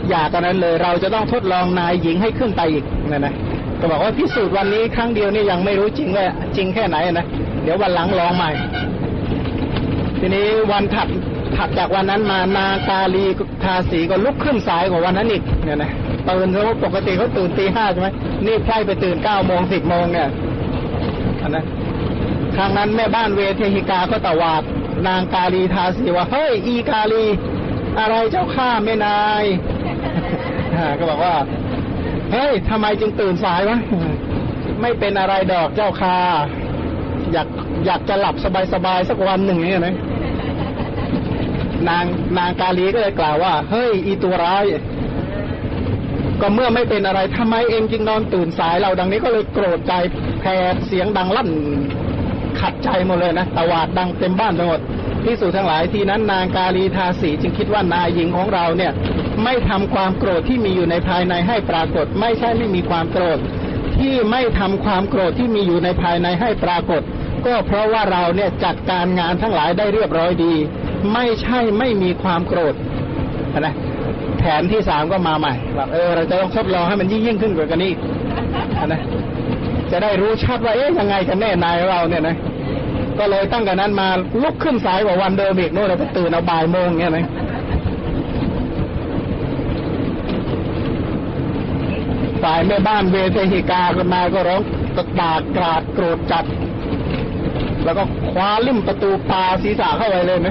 [0.10, 3.34] อย่ากันนั้นเลย เราจะต้องทดลองนายหญิงให้ขึ้นไปอีกนะนะ
[3.80, 7.26] ก็บอกว่าพิสูจน์วันนี้ครั้งเดียวนี่ยังไม่รู้จริงว่าจริงแค่ไหนนะ
[7.64, 8.52] เดี๋ยววันหลังลองใหม่
[10.20, 11.08] ทีนี้วันถัด
[11.56, 13.26] ถัดจากวันนั้นมานางกาลี
[13.64, 15.92] ทาสีก็ลุกขึ้นสายกว่าวันนั้นอีกเนี่ยนะ
[16.30, 18.10] ตื่นเพราปกติเขาตื่นตีห้าใช่ไหม
[18.46, 20.28] นี่ใช่ไปตื่นเก้าโมงสิบโมงเนี่ย
[21.50, 21.64] นะ
[22.58, 24.64] ครั้งนั้นแม่บ้านเวเทหิกาก็ตวาด
[25.08, 27.26] นางกาลีทาสีว่าเฮ้ยอีกาลี
[28.00, 29.44] อะไรเจ้าข้าแม่นาย
[31.00, 31.36] ก็บอกว่า
[32.32, 33.78] เฮ้ยทำไมจึงตื่นสายวะ
[34.82, 36.18] ไม่เป็นอะไรดอกเจ้าค่ะ
[37.34, 37.48] อยาก
[37.86, 38.36] อยากจะหลับ
[38.74, 39.96] สบายๆสักวันหนึ่งเนี่ยนะ
[41.90, 42.06] นาง
[42.38, 44.64] นางกาลีก็เลยกล่าวว่า เฮ้ย อีตัวร้าย
[46.42, 49.94] ก็เมื่อไม่เป็นอะไรทำไมเองจึงนอนตื่นสายเราดังนี้ก็เลยโกรธใจ
[50.42, 51.50] แผดเสียงดังลั่น
[52.62, 54.80] ขัดใจหมดเลยนะตวาดดังเต็มบ้านไปหมด
[55.26, 58.92] ที่สุดทั้งหลายทีนั้นนางกาลีทาสีจึงคิดว่านายหญิงของเราเนี่ย
[59.44, 63.40] ไม่ทำความโกรธที่มีอยู่ในภายในให้ปรากฏ ไม่ใช่ไม่มีความโกรธ
[63.98, 67.02] ที่ไม่ทำความโกรธที่มีอยู่ในภายในให้ปรากฏ
[67.46, 70.54] ก็เพราะว่าเราเนี่ยจัดการงานทั้งหลายได้เรียบร้อยดี
[71.14, 72.76] ไม่ใช่ไม่มีความโกรธ
[73.60, 73.76] นะ
[74.40, 77.92] แผนที่สามก็มาใหม่แบบเออเราจะต้องทดลองให้มันยิ่งยิ่งขึ้นกว่านนี้
[78.88, 79.02] นะ
[79.92, 82.36] จะได้รู้ชัดว่าเอ๊ะยังไงกันแน่นายเราเนี่ยนะ
[83.20, 84.08] ก็เลยตั้งแต่นั้นมา
[84.44, 87.26] ลุกขึ้นสายกว่าวันเดิมอีกโน่นเราไปตื่นเอาบ่ายโมงเนี่ยนะ
[92.44, 94.62] ฝ่ายแม่บ้านเวเทหิกาก็มาก็ร้อง
[94.96, 96.46] ตะบากกราดโกรธจัด
[97.84, 100.50] แล้วก็คว้าลิ่มประตูปาศีรษะเข้าไปเลยไหม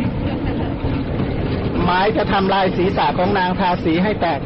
[1.84, 4.40] หมายจะทำลายศีรษะของนางทาสีให้แตก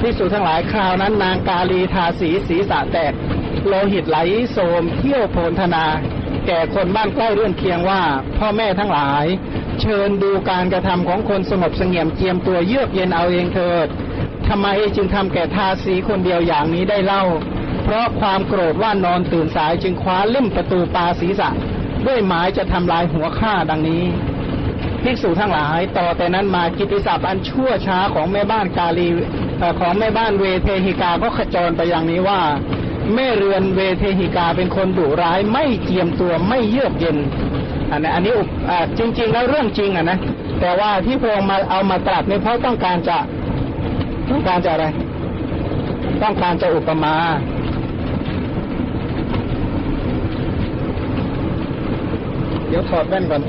[0.00, 3.12] ที่สุดทั้งหลายคราวนั้น นางกาลีทาสีศีรษะแตก
[3.66, 4.18] โลหิตไหล
[4.52, 5.84] โสมเที่ยวโพนธนา
[6.46, 8.02] แก่คนบ้านใกล้เรื่อนเคียงว่า
[8.38, 9.24] พ่อแม่ทั้งหลาย
[9.80, 13.86] เชิญดูการกระทำของคนสงบเสงี่ยมเจียมตัวเยือกเย็นเอาเองเถิด
[14.48, 17.24] ทำไมจึงทำแก่ทาสีคนเดียวอย่างนี้ได้เล่า
[17.84, 21.48] เพราะความโกรธว่านอนตื่นสายจึงคว้าเล่มประตูปาศีรษะ
[22.06, 24.04] ด้วยหมายจะทำลายหัวข้าดังนี้
[25.02, 29.08] ภิกษุทั้งหลายต่อแต่นั้นมากิติศัพท์อันชั่วช้าของแม่บ้านกาลี
[29.80, 32.40] ของแม่บ้านเวเทหิกาก็ขจรไปอย่างนี้ว่า
[33.14, 37.16] แม่เรือนเวเทหิกาเป็นคนดุร้ายไม่เจียมตัวไม่เยือกเย็น
[37.90, 38.32] อันนี้อันนี้
[38.98, 40.18] จริง ๆ แล้วเรื่องจริงอะนะ
[40.60, 43.18] แต่ว่าที่พระองค์มาเอามาตรัสเนี่ยเพราะต้องการจะ
[44.30, 44.86] ต้องการจะอะไร
[46.22, 47.14] ต้องการจะอุปมา
[52.68, 53.42] เดี๋ยวถอดแว่นก่อน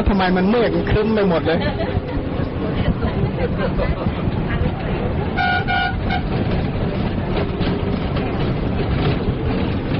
[0.00, 1.58] เพราะทำไมมันเมฆมันครึ้มไปหมดเลย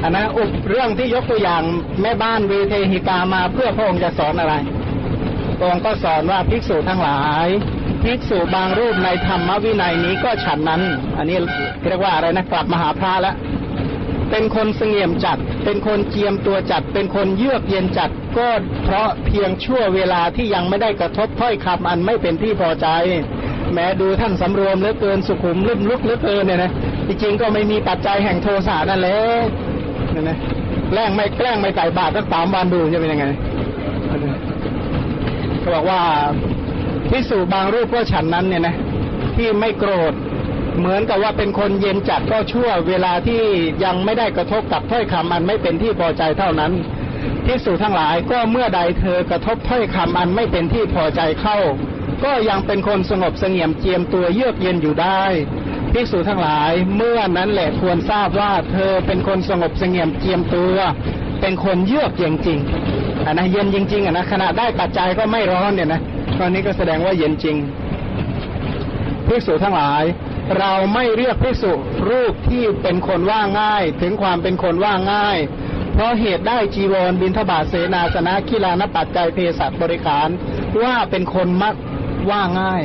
[0.02, 1.62] อันนะอุปเรื่องที่ยกตัวอย่าง
[2.02, 4.54] แม่บ้านเวเทหิกามาเพื่อพระองค์จะสอนอะไร
[5.58, 7.46] พระองค์ก็สอนว่าภิกษุทั้งหลาย
[8.02, 10.82] ภิกษุบางรูปในธรรมวินัยนี้ก็ฉันนั้น
[11.16, 11.36] อันนี้
[11.84, 13.34] เรียกว่าอะไรนะกลับมาหาพระแล้ว
[14.30, 18.48] เป็นคนเสงี่ยมจัด เป็นคนเจียมตัวจัด เป็นคนเยือกเย็นจัด ก็
[18.84, 22.86] เพราะเพียงชั่วเวลาที่ยังไม่ได้กระทบถ้อยคำอันไม่เป็นที่พอใจ
[23.74, 26.70] แม้ดูท่านสำรวมเหลือเกินสุขุมลุ่มลุกเหลือเกินเนี่ยนะ
[27.08, 29.18] จริงๆก็ไม่มีปัจจัยแห่งโทสะนั่นแหละ
[30.12, 30.36] เนี่ยนะ
[30.90, 33.26] แกล้งไม่แกล้งไม่ใส่บาตรสักสามวันดูจะเป็นยังไง
[35.60, 36.00] เขาบอกว่า
[37.10, 38.74] พิสูบางรูปก็ฉันนั้นเนี่ยนะ
[39.36, 40.12] ที่ไม่โกรธ
[40.78, 43.42] เหมือนกับว่าเป็นคนเย็นจัดก็ชั่วเวลาที่
[43.84, 46.72] ยังไม่ได้กระทบกับถ้อยคำอันไม่เป็นที่พอใจเท่านั้น
[47.46, 51.58] พิสูจทั้งหลายก็เมื่อใดเธอกระทบถ้อยคำอันไม่เป็นที่พอใจเข้า
[52.24, 55.22] ก็ยังเป็นคนสงบเสงี่ยมเจียมตัวเยือกเย็นอยู่ได้
[55.92, 60.76] ภิกษุทั้งหลายเมื่อนั้นแหละควรทราบว่าเธอเป็นคนสงบเสงี่ยมเจียมตัว
[61.40, 62.58] เป็นคนเยือกเย็นจริง
[63.26, 66.00] อันนะเย็นจริงๆอะนะขณะได้ปัจจัยก็ไม่ร้อนเนี่ยนะ
[66.38, 67.56] ตอนนี้ก็แสดงว่าเย็นจริง
[69.26, 70.02] ภิกษุทั้งหลาย
[70.58, 71.72] เราไม่เรียกภิกษุ
[72.10, 75.38] รูปที่เป็นคนว่าง่าย ถึงความเป็นคนว่าง่าย
[75.92, 80.28] เพราะเหตุได้จีวรบินทบาทเสนาสนะกีฬานปัจจัยเภสัชบริการ
[80.82, 81.74] ว่าเป็นคนมัก
[82.30, 82.82] ว่าง่าย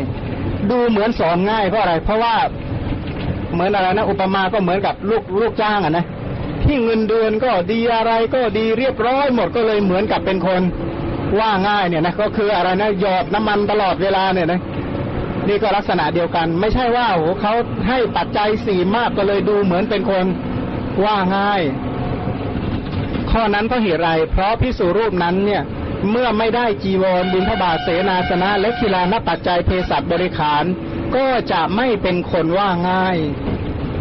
[0.69, 2.35] ดูเหมือนสอนง่ายเพราะอะไร เพราะว่า
[3.53, 6.05] เหมือนอะไรนะอุปมาก็เหมือนกับลูกลูกจ้างอะนะ
[6.63, 10.61] ที่เงินเดือนก็ดีอะไรก็ดีเรียบร้อยหมดก็เลยเหมือนกับเป็นคน
[11.39, 14.59] ว่าง่ายเนี่ยนะก็คืออะไรนะหยอดน้ำมันตลอดเวลาเนี่ยนะ
[15.47, 17.53] นี่ก็ลักษณะเดียวกัน ไม่ใช่ว่าโอ้เขา
[17.87, 20.25] ให้ปัจจัยสี่มากก็เลยดูเหมือนเป็นคน
[21.05, 21.61] ว่าง่าย
[23.37, 25.63] ข้อนั้นก็เหตุไร เพราะพิสูรูปนั้นเนี่ย
[26.11, 30.63] เมื่อไม่ได้จีวรบิณฑบาตเสนาสนะ และกีฬานปัจจัยเภสัชบริขาร
[31.15, 33.17] ก็จะไม่เป็นคนว่าง่าย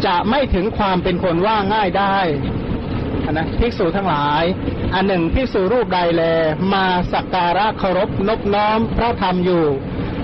[0.05, 2.17] จะไม่ถึงความเป็นคนว่าง่ายได้
[3.31, 4.43] นะภิกษุทั้งหลาย
[4.93, 6.23] อันหนึ่งภิกษุรูปใดแล
[6.73, 9.65] มาสักการะเคารพนบน้อมพระธรรมอยู่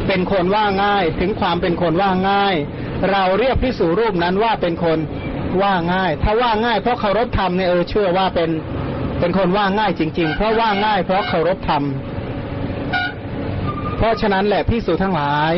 [0.07, 2.55] เป็นคนว่าง่าย ถึงความเป็นคนว่าง่าย
[3.11, 4.99] เราเรียกพิสูรูปนั้นว่าเป็นคน
[5.61, 8.49] ว่าง่าย ถ้าว่าง่ายเพราะเคารพธรรมเนี่ยเออเชื่อว่าเป็น
[9.21, 11.83] เป็นคนว่าง่ายจริง ๆ เพราะว่าง่ายเพราะเคารพธรรม
[13.97, 15.53] เพราะฉะนั้นแหละพิสูจทั้งหลาย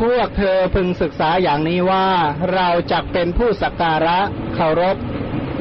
[0.00, 2.06] พวกเธอพึงศึกษาอย่างนี้ว่า
[2.54, 4.18] เราจักเป็นผู้สักการะ
[4.54, 4.96] เคารพ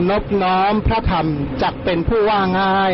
[0.10, 1.28] นบน้อมพระธรรม
[1.64, 2.94] จักเป็นผู้ว่าง่าย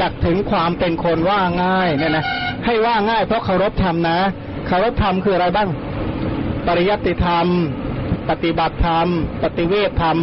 [0.00, 2.24] จักถึงความเป็นคนว่าง่ายเนี่ยนะ
[2.66, 4.18] ให้ว่าง่ายเพราะเคารพธรรมนะ
[4.66, 5.68] เคารพธรรมคืออะไรบ้าง
[6.66, 7.46] ปริยัติธรรม
[8.30, 9.06] ปฏิบัติธรรม
[9.42, 10.16] ปฏิเวทธรรม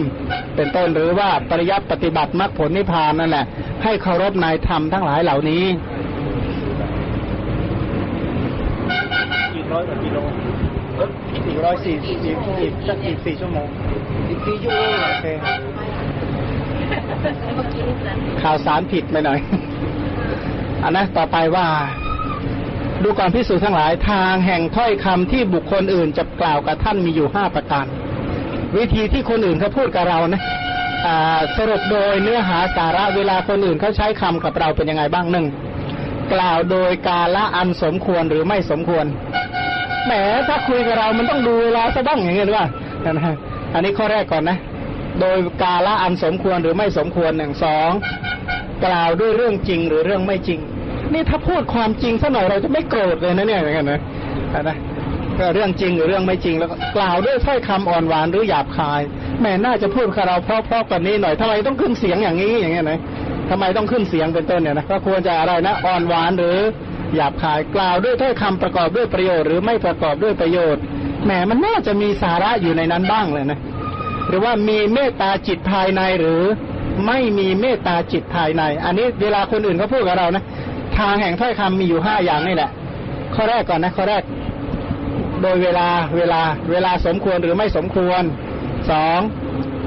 [0.56, 3.46] เป็นต้นหรือว่าปริยัติปฏิบัติมรรคผลนิพพานนั่นแหละ
[3.84, 5.64] ให้เคารพนายธรรมทั้งหลายเหล่านี้
[9.56, 10.18] กี่ร้อยกว่ากิโล
[11.46, 12.18] สี่ร้อยสี่สิบ
[12.62, 13.68] อีกสักอีกสี่ชั่วโมง
[14.30, 15.28] อีกสี่ชั่วโมงโอเค
[18.42, 19.40] ข่าวสารผิดไปหน่อย
[20.84, 21.66] อันนะต่อไปว่า
[23.04, 27.86] ดูก่อนพิสูจน์ทั้งหลายทางแห่งถ้อยคำที่บุคคลอื่นจะกล่าวกับท่านมีอยู่ห้าประการ
[28.78, 30.42] วิธีที่คนอื่นเขาพูดกับเรานะ
[31.06, 35.46] อ่าสรุปโดยเนื้อหาสาระเวลาคนอื่นเขาใช้คำกับเราเป็นยังไงบ้างหนึ่ง
[36.34, 39.06] กล่าวโดยกาละอันสมควรหรือไม่สมควร
[40.06, 40.12] แหม
[40.48, 42.68] ถ้าคุยกับเรามันต้องดูเวลาซะบ้างอย่างเงี้ยหรือเปล่า
[43.12, 43.36] นะฮะ
[43.74, 44.58] อันนี้ข้อแรกก่อนนะ
[45.22, 47.90] โดยกาละอันสมควรหรือไม่สมควรหนึ่งสอง
[48.86, 50.60] กล่าวด้วยเรื่องจริงหรือเรื่องไม่จริง
[51.14, 54.00] นี่ถ้าพูดความจริงสักหน่อยเราจะไม่โกรธเลยนะเนี่ยอย่างเงี้ยนะ
[54.70, 54.78] นะ
[55.40, 59.02] ก็เรื่องจริงหรือเรื่องไม่จริงแล้วกล่าวด้วยถ้อยคำอ่อนหวานหรือหยาบคาย
[59.40, 63.00] แหม่น่าจะพูดกับเราเพราะๆกว่านี้หน่อยทำไมต้องขึ้นเสียงอย่างนี้อย่างเงี้ยนะ
[63.50, 66.58] ทำไมต้องขึ้นเสียงเป็นต้นเนี่ยนะก็ควรจะอะไรนะอ่อนหวานหรือ
[67.16, 70.82] หยาบคายกล่าวด้วยถ้อยคำประกอบด้วยประโยชน์หรือไม่ประกอบด้วยประโยชน์
[71.26, 73.60] แหมมันน่าจะมีสาระอยู่ในนั้นบ้างเลยนะ
[74.28, 76.42] หรือว่ามีเมตตาจิตภายในหรือ
[77.08, 80.44] ไม่มีเมตตาจิตภายใน อันนี้เวลาคนอื่นเขาพูดกับเรานะ
[81.00, 82.70] ทางแห่งถ้อยคำมีอยู่ห้าอย่างนี่แหละ
[83.36, 84.24] ข้อแรกก่อนนะข้อแรก
[85.42, 88.24] โดยเวลาเวลาเวลาสมควรหรือไม่สมควร
[88.92, 89.20] สอง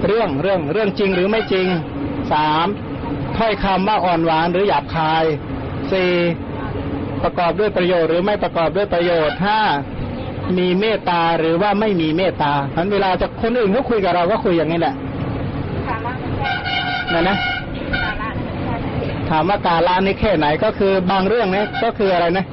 [0.07, 1.67] เรื่องเรื่องเรื่องจริงหรือไม่จริง
[2.33, 2.67] สาม
[3.39, 5.25] ถ้อยคำว่าอ่อนหวานหรือหยาบคาย
[5.93, 6.13] สี่
[7.23, 9.61] ประกอบด้วยประโยชน์หรือไม่ประกอบด้วยประโยชน์ห้า
[10.59, 14.95] มีเมตตาหรือว่าไม่มีเมตตาฉะนั้นเวลาจะคนอื่นเขาคุยกับเราก็คุยอย่างนี้แหละ
[17.13, 17.37] นะนะ
[19.31, 22.45] ถามว่ากาลานี่แค่ไหนก็คือบางเรื่องเนี่ยก็คืออะไรนะ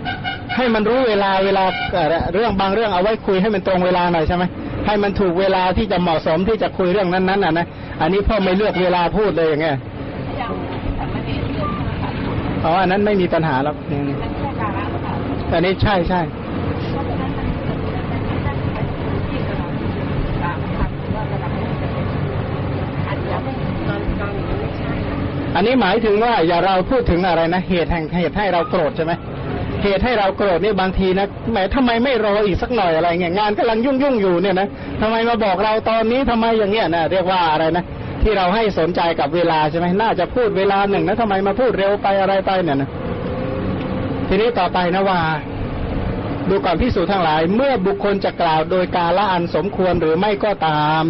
[0.55, 4.43] ให้มันรู้เวลาเวลาเอ่อเรื่องบางเรื่องเอาไว้คุยให้มันตรงเวลาหน่อยใช่ไหม
[4.85, 7.65] ให้มันถูกเวลาที่จะเหมาะสมที่จะคุยเรื่องนั้นๆอะนะ
[8.01, 9.77] อันนี้พ่อไม่เลือกเวลาพูดเลยอย่างเงี้ย
[12.65, 14.09] อ๋ออันนั้นไม่มีปัญหาหรอกอืม
[15.53, 16.21] อันนี้ใช่ใช่
[25.55, 29.13] อันนี้หมายถึงว่าอย่าเราพูดถึงอะไรนะเหตุแห่งเหตุให้เราโกรธใช่ไหม
[29.83, 34.67] เหตุให้เราโกรธนี่บางทีนะแหมทำไมไม่รออีกสักหน่อยอะไรเงี้ยงานกำลังยุ่งยุ่งอยู่เนี่ยนะ
[35.01, 37.83] ทำไมมาบอกเราตอนนี้ทำไมอย่างเงี้ยนะเรียกว่าอะไรนะ
[38.23, 42.89] ที่เราให้สนใจกับเวลาใช่ไหมน่าจะพูดเวลาหนึ่งนะทำไมมาพูดเร็วไปอะไรไปเนี่ยนะ
[44.27, 45.19] ทีนี้ต่อไปนะว่า
[46.49, 51.05] ดูก่อนพิสูจน์ทั้งหลาย เมื่อบุคคลจะกล่าวโดยกาละอันสมควรหรือไม่ก็ตาม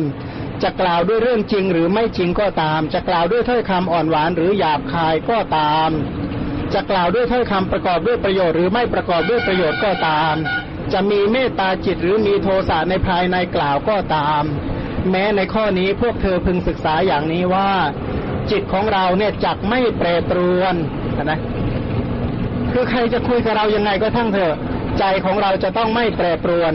[0.63, 5.89] จะกล่าวด้วยเรื่องจริงหรือไม่จริงก็ตาม จะกล่าวด้วยถ้อยคำอ่อนหวานหรือหยาบคายก็ตาม
[6.73, 10.35] จะกล่าวด้วยถ้อยคำประกอบด้วยประโยชน์หรือไม่ประกอบด้วยประโยชน์ก็ตาม
[10.93, 14.43] จะมีเมตตาจิตหรือมีโทสะในภายในกล่าวก็ตาม
[15.11, 17.69] แม้ในข้อนี้พวกเธอพึงศึกษาอย่างนี้ว่า
[18.51, 20.75] จิตของเราเนี่ยจักไม่แปรปรวน
[21.23, 21.39] นะ
[22.71, 24.55] คือใครจะคุยกับเรายังไงก็ทั้งเถอะ
[24.99, 26.73] ใจของเราจะต้องไม่แปรปรวน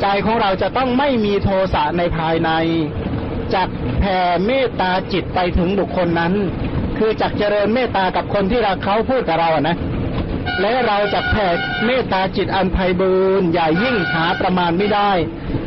[0.00, 2.50] ใจของเราจะต้องไม่มีโทสะในภายใน
[3.54, 3.68] จัก
[4.00, 6.32] แผ่เมตตาจิตไปถึงบุคคลนั้น
[6.98, 9.76] คือจักเจริญเมตตากับคนที่เราเขาพูดกับเราอะนะ
[10.60, 11.48] และเราจะแผ่
[11.86, 15.10] เมตตาจิตอันไพบูรณ์ใหญ่ยิ่งหาประมาณไม่ได้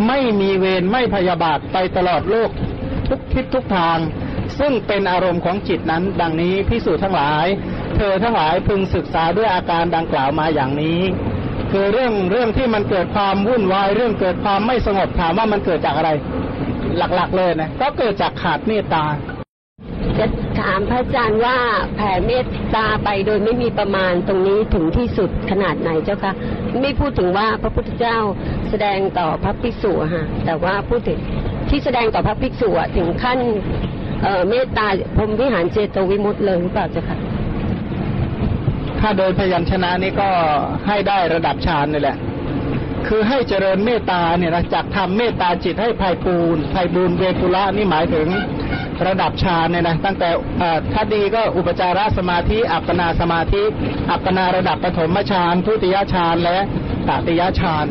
[0.08, 2.50] ไม่มีเวรไม่พยาบาทไปตลอดโลก
[3.08, 4.00] ทุกทิศทุกทาง
[4.60, 7.46] ซึ่งเป็นอารมณ์ของจิตนั้น ดังนี้พิสูจน์ทั้งหลาย
[7.96, 11.02] เธอทั้งหลายพึงศึกษาด้วยอาการดังกล่าวมาอย่างนี้
[11.72, 16.10] คือเรื่องเรื่องที่มันเกิดความวุ่นวายเรื่องเกิดความไม่สงบถามว่ามันเกิดจากอะไร
[16.98, 19.06] หลักๆเลยนะก็เกิดจากขาดเมตตา
[20.18, 20.26] จะ
[20.60, 21.58] ถามพระอาจารย์ว่า
[21.96, 26.34] แผ่เมตตาไปโดยไม่มีประมาณตรงนี้ถึงที่สุดขนาดไหนเจ้าคะ
[26.82, 28.18] ไม่พูดถึงว่าพระพุทธเจ้า
[28.70, 31.20] แสดงต่อพระภิกษุอะค่ะแต่ว่าพูดถึง
[31.70, 33.40] ที่แสดงต่อพระภิกษุถึงขั้น
[34.24, 37.18] เอ่อเมตตาพรหมวิหารเจโตวิมุตต์เลยหรือเปล่าเจ้าคะ
[39.02, 40.30] ถ้าโดยพยัญชนะนี่ก็
[40.88, 42.18] ให้ได้ระดับฌานนี่แหละ
[43.08, 48.28] คือให้เจริญเมตตาเนี่ยนะจากทำเมตตาจิตให้ไพปูนไพบูนเวปุระนี่หมายถึง
[49.08, 53.64] ระดับฌานเนี่ยนะตั้งแต่เอ่อถ้าดีก็อุปจารสมาธิ อัปปนาสมาธิ
[54.12, 56.58] อัปปนาระดับปฐมฌานทุติยฌานและ
[57.08, 57.86] ตติยฌาน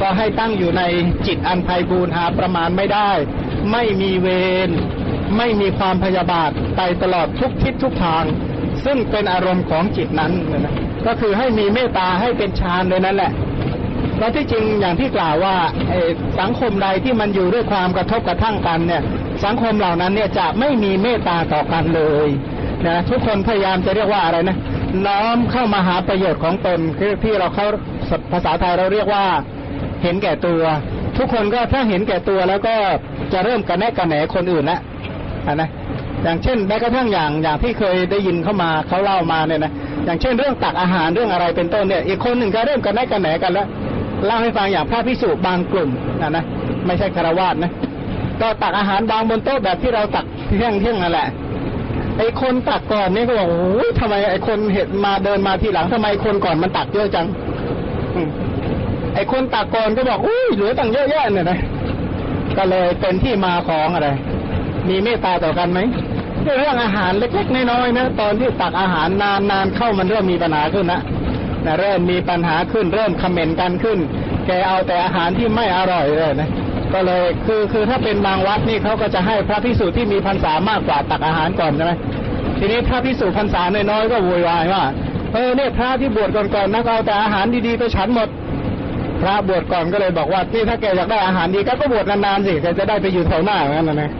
[0.00, 0.82] ก็ให้ตั้งอยู่ใน
[1.26, 3.10] จิตอันไพบูนหาประมาณไม่ได้
[3.72, 4.28] ไม่มีเว
[4.68, 4.70] ร
[5.36, 8.24] ไม่มีความพยาบาทไปตลอดทุกทิศทุกทาง
[8.84, 10.74] ซึ่งเป็นอารมณ์ของจิตนั้นนะ
[11.06, 13.32] ก็คือให้มีเมตตาให้เป็นฌานเลยนั่นแหละ
[14.16, 15.54] เพราะที่จริงอย่างที่กล่าวว่า
[16.40, 19.02] สังคมใดที่มันอยู่ด้วยความกระทบกระทั่งกันเนี่ย
[19.44, 22.28] สังคมเหล่านั้นเนี่ยจะไม่มีเมตตาต่อกันเลย
[22.86, 24.56] นะทุกคนพยายามจะเรียกว่าอะไรนะ
[25.06, 27.66] น้อมเข้ามาหาประโยชน์ของตนคือที่เราเข้า
[28.32, 29.24] ภาษาไทยเราเรียกว่า
[30.02, 30.62] เห็นแก่ตัว
[31.18, 32.74] ทุกคนก็ถ้าเห็นแก่ตัวแล้วก็
[33.32, 34.78] จะเริ่มกระแนะกระแหนคนอื่นละ
[35.54, 35.68] นะ
[36.22, 39.72] อย่างเช่นแม้กระทั่งอย่างอย่างที่เคยได้ยินเข้ามาเขาเล่ามาเนี่ยนะ
[40.04, 43.66] อย่างเช่นเรื่องตักอาหารเรื่องอะไรเป็นต้นเนี่ยอีกคนหนึ่งก็เริ่มกันได้กันแหนกันแล้ว
[44.26, 46.44] เล่าให้ฟังอย่างพระพิสุบางกลุ่มนะนะ
[46.86, 47.70] ไม่ใช่คารวาสนะ
[48.40, 50.24] ก็ตักอาหารวางบนโต๊ะแบบที่เราตัก
[50.56, 51.28] เที่ยงเที่ยงนั่นแหละ
[52.18, 57.26] ไอ้คนตักก่อนนี่ก็บอกโอ้ยทำไมไอ้คนเห็นมาเดินมาทีหลังทำไมคนก่อนมันตักเยอะจัง
[58.14, 58.28] อืม
[59.14, 61.58] ไอ้คนตักก่อนก็บอกอุ้ยเหลือตั้งเยอะแยะเนี่ยนะ
[62.56, 64.08] ก็เลยเป็นที่มาของอะไร
[64.88, 65.80] มีเมตตาต่อกันไหม
[66.44, 69.08] เรื่องอาหารเล็กๆน้อยๆนะตอนที่ตักอาหาร
[69.50, 71.00] นานๆเข้ามันเริ่มมีปัญหาขึ้นนะ
[71.66, 73.98] นะเริ่มมีปัญหาขึ้นเริ่มคอมเมนต์กันขึ้น
[74.46, 76.50] แกเอาแต่อาหารที่ไม่อร่อยเลยนะ
[76.94, 81.92] ก็เลยคือคือถ้าเป็นบางวัดนี่เขาก็จะให้พระพิสุที่มีพรรษามากกว่าตักอาหารก่อนใช่ไหม
[82.58, 84.82] ทีนี้พระพิสุพรรษาน้อยๆก็โวยวายว่า
[85.32, 88.28] เออเนี่ยพระที่บวชก่อนๆนะก็เอาแต่อาหารดีๆไปฉันหมด
[89.22, 94.10] พระบวชก่อนก็เลยบอกว่านี่ถ้าแกอยากได้อาหารดีก็ก็บวชนานๆสิแกจะได้ไปอยู่แถวหน้าอย่างนั้นนะ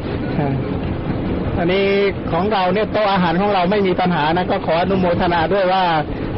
[1.58, 1.86] อันนี้
[2.32, 5.84] ของเราเนี่ยโต๊ะอาหารของเราไม่มีปัญหานะก็ขออนุโมทนาด้วยว่า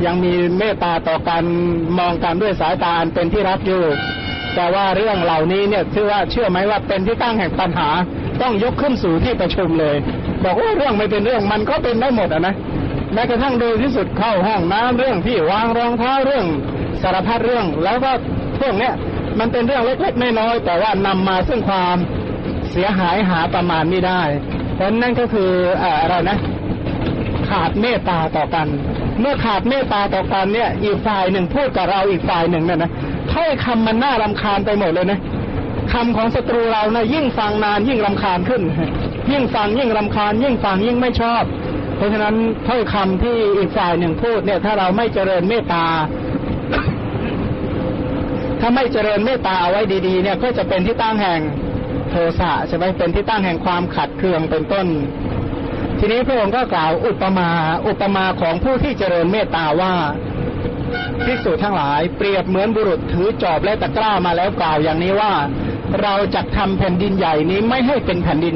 [0.07, 1.45] ยังมีเมตตาต่อการ
[1.99, 3.83] มองกันด้วยสายตาเป็นที่รักอยู่
[4.55, 7.89] แต่ว่าเรื่องเหล่านี้เนี่ยชื่อว่าเชื่อไหมว่าเป็นที่ตั้งแห่งปัญหา
[8.43, 9.97] ต้องยกขึ้นสู่ที่ประชุมเลย
[10.45, 12.55] บอกว่าเรื่องไม่เป็นเรื่องมันก็เป็นได้หมดอะนะ
[13.13, 16.47] แม้กระทั่งโดยที่สุดเข้าห้องน้ำเรื่องที่วางรองเท้าเรื่อง
[17.03, 18.11] สารพัดเรื่อง แล้วก็
[18.61, 18.95] พวกเนี้ย
[19.39, 21.97] มันเป็นเรื่องเล็กๆน้อยๆแต่ว่านำมาซึ่งความ
[22.71, 24.23] เสียหายหาประมาณไม่ได้
[24.75, 25.51] เพราะนั่นก็คือ
[25.83, 26.39] อะไรนะ
[27.49, 28.67] ขาดเมตตาต่อกัน
[29.21, 32.91] เมื่อขาดเมตตาต่อกันเนี่ย อีกฝ่ายหนึ่งพูดกับเราอีกฝ่ายหนึ่งเนี่ยนะ
[33.33, 35.19] ถ้อยคำมันน่ารำคาญไปหมดเลยนะ
[35.93, 38.63] คำของศัตรูเรานะยิ่งฟังนานยิ่งรำคาญขึ้น
[39.33, 41.45] ยิ่งฟังยิ่งรำคาญ ยิ่งฟังยิ่งไม่ชอบ
[41.97, 42.35] เพราะฉะนั้น
[42.69, 45.85] ถ้อยคำที่อีกฝ่ายหนึ่งพูดเนี่ย ถ้าเราไม่เจริญเมตตา
[48.61, 51.41] ถ้าไม่เจริญเมตตาเอาไว้ดีๆ เนี่ยก็จะเป็นที่ตั้งแห่ง
[52.15, 54.87] โทสะใช่ไหมเป็นที่ตั้งแห่งความขัดเคืองเป็นต้น
[55.99, 57.49] ทีนี้พระองค์ก็กล่าวอุปมา
[57.87, 59.93] อุปมาของผู้ที่เจริญเมตตาว่า
[61.25, 65.33] ภิกษุทั้งหลายเปรียบเหมือนบุรุษถือจอบและตะกร้ามาแล้วกล่าวอย่างนี้ว่า
[66.03, 68.55] เราจะทำแผ่นดินใหญ่นี้ไม่ให้เป็นแผ่นดิน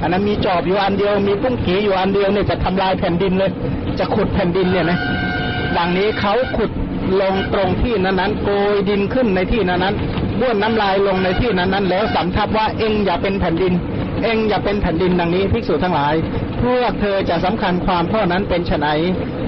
[0.00, 3.50] อันนั้นมีจอบอยู่อันเดียวมีปุ้งกีอยู่อันเดียวเนี่ยจะทำลายแผ่นดินเลย
[3.98, 4.98] จะขุดแผ่นดินเนี่ยนะ
[5.76, 6.70] ดังนี้เขาขุด
[7.20, 13.72] ลงตรงที่นั้นๆโกยดินขึ้นในที่นั้นๆ บ้วนน้ำลายลงในที่นั้นๆ แล้วสำทับว่าเองอย่าเป็นแผ่นดิน
[14.24, 16.14] เองอย่าเป็นแผ่นดินดังนี้ภิกษุทั้งหลาย
[16.62, 18.86] พวกเธอจะสำคัญความข้อนั้นเป็นไฉน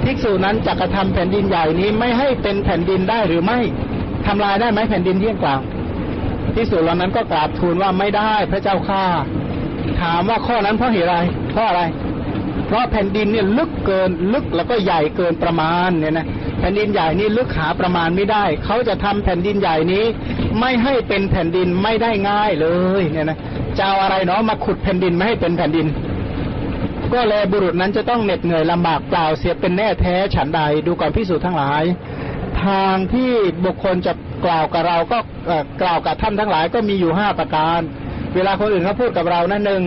[0.04, 3.58] ภิกษุนั้นจะกระทำแผ่นดินใหญ่นี้ไม่ให้เป็นแผ่นดินได้หรือไม่
[4.26, 5.60] ทำลายได้ไหมแผ่นดินที่กล่าว
[6.54, 9.04] ภิกษุเหล่านั้นก็กราบทูลว่าไม่ได้พระเจ้าข้า
[10.00, 11.16] ถามว่าข้อนั้นเพราะเหตุอะไร
[11.52, 11.82] เพราะอะไร
[12.66, 16.26] เพราะแผ่นดินเนี่ยลึกเกินลึกแล้วก็ใหญ่เกินประมาณเนี่ยนะ
[16.58, 20.04] แผ่นดินใหญ่นี่ลึกหาประมาณไม่ได้ เขาจะทำแผ่นดินใหญ่นี้
[20.60, 22.66] ไม่ให้เป็นแผ่นดินไม่ได้ง่ายเล
[23.00, 23.38] ยเนี่ยนะ
[23.78, 25.86] จะเอาอะไรเนาะมาขุดแผ่นดินไม่ให้เป็นแผ่นดิน
[27.12, 31.82] ก็เลบุรุษนั้นจะต้องเหน็ดเหนื่อยลำบากเปล่าเสียเป็นแน่แท้ฉันใดดูก่อนพิสูจน์ทั้งหลาย
[32.64, 33.30] ทางที่
[33.64, 34.12] บุคคลจะ
[34.44, 35.18] กล่าวกับเราก็
[35.82, 37.80] กล่าวกับท่านทั้งหลายก็มีอยู่ห้าประการ
[38.34, 39.82] เวลาคนอื่นเขาพูดกับเรานั่นหนึ่ง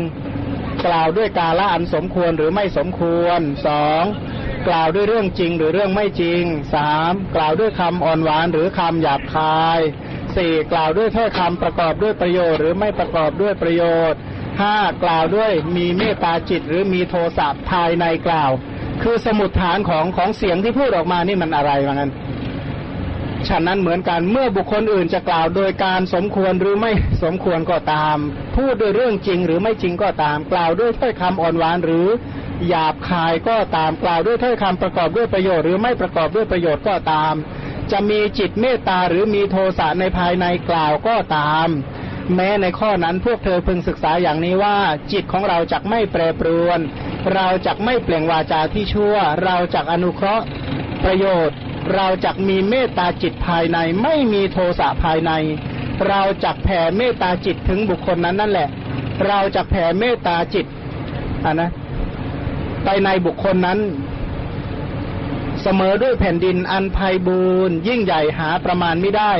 [0.85, 4.03] กล่าวด้วยกาละอันสมควรหรือไม่สมควรสอง
[4.67, 6.43] กล่าวด้วยเรื่องจริงหรือเรื่องไม่จริง
[6.75, 9.79] สามกล่าวด้วยคำอ่อนหวานหรือคำหยาบคาย
[10.35, 14.19] สี่กล่าวด้วยถ้อยคำประกอบด้วยประโยชน์หรือไม่ประกอบด้วยประโยชน์
[14.61, 18.51] ห้ากล่าวด้วยมีเมตตาจิตหรือมีโทสะภายในกล่าว
[19.03, 22.11] คือสมุดฐานของของเสียงที่พูดออกมานี่มันอะไรว่างั้น
[23.49, 26.91] ฉะนั้นเหมือนกัน เมื่อบุคคลอื่นจะกล่าวโดยการสมควรหรือไม่
[27.23, 28.17] สมควรก็ตาม
[28.55, 32.07] พูดโดยเรื่องจริงหรือไม่จริงก็ตาม กล่าวด้วยถ้อยคำอ่อนหวานหรือ
[32.67, 37.33] หยาบคายก็ตามกล่าวด้วยถ้อยคำประกอบด้วยประโยชน์หรือไม่ประกอบด้วยประโยชน์ก็ตาม
[37.91, 41.67] จะมีจิตเมตตาหรือมีโทสะในภายในกล่าวก็ตาม
[42.35, 44.77] แม้ในข้อนั้นพวกเธอพึงศึกษาอย่างนี้ว่า
[45.11, 46.79] จิตของเราจักไม่แปรปรวน
[47.33, 50.45] เราจักไม่เปล่งวาจาที่ชั่ว เราจักอนุเคราะห์
[51.03, 51.57] ประโยชน์
[51.93, 55.31] เราจักมีเมตตาจิตภายใน ไม่มีโทสะภายใน
[56.07, 58.69] เราจักแผ่เมตตาจิตถึงบุคคลนั้นนั่นแหละ
[59.25, 60.65] เราจักแผ่เมตตาจิต
[61.45, 61.69] อะนะ
[62.83, 63.79] ไปในบุคคลนั้น
[65.63, 69.33] เสมอด้วยแผ่นดินอันไพบูรณ์ยิ่งใหญ่หาประมาณไม่ได้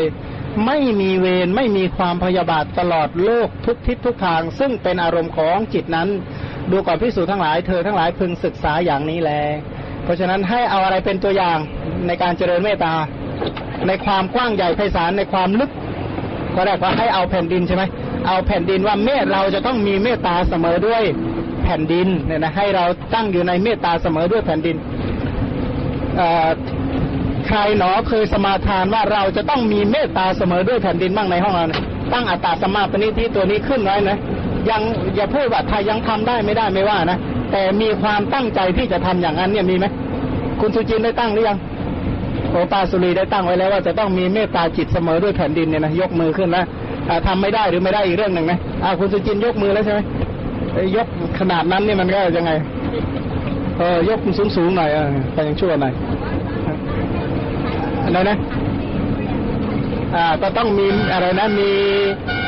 [0.66, 6.10] ไม่มีเวรไม่มีความพยาบาทตลอดโลกทุกทิศทุกทาง ซึ่งเป็นอารมณ์ของจิตนั้น
[6.72, 9.32] ดูก่อนพิสูจทั้งหลายเธอทั้งหลายพึงศึกษาอย่างนี้แล
[10.08, 11.58] เพราะฉะนั้นให้เอาอะไรเป็นตัวอย่าง
[12.08, 12.94] ในการเจริญเมตตา
[13.88, 15.72] ในความกว้างใหญ่ไพศาลในความลึก
[16.56, 17.84] ก็ได้ว่าให้เอาแผ่นดินใช่ไหม
[18.28, 21.04] เอาแผ่นดินว่าเมตเราจะต้องมีเมตตาเสมอด้วย
[21.64, 24.76] แผ่นดินเนี่ยนะให้เราตั้งอยู่ในเมตตาเสมอด้วยแผ่นดิน
[27.48, 31.82] ใครหนอเคยสมาทานว่าเราจะต้องมีเมตตาเสมอด้วยแผ่นดินบ้างในห้องเราเนี่ย
[32.14, 34.18] ตั้งอัตตาสมาปณิที่ตัวนี้ขึ้นไว้นะ
[34.70, 34.82] ยัง
[35.16, 37.18] อย่าพูดว่าถ้ายังทำได้ไม่ได้ไม่ว่านะ
[37.52, 39.86] แต่มีความตั้งใจที่จะทำอย่างนั้นเนี่ยมีไหม
[40.60, 41.58] คุณสุจินได้ตั้งหรือยัง
[42.52, 46.64] โอปาสุรีได้ตั้งไว้แล้วว่าจะต้องมีเมตตาจิตเสมอด้วยแผ่นดินเนี่ยนะยกมือขึ้นนะ
[47.10, 50.00] อ่าทำไม่ได้หรือไม่ได้อีกเรื่องหนึ่งนะอาคุณสุจินยกมือแล้วใช่ไหม
[50.96, 51.08] ยก
[51.40, 52.52] ขนาดนั้นเนี่ยมันก็ยังไง
[53.78, 54.98] เออยกสูงสูงๆหน่อยอ
[55.34, 55.94] ไปยังชั่วหน่อย
[58.06, 58.38] อะไรนะ
[60.16, 61.70] อ่าก็ต้องมีอะไรนะมี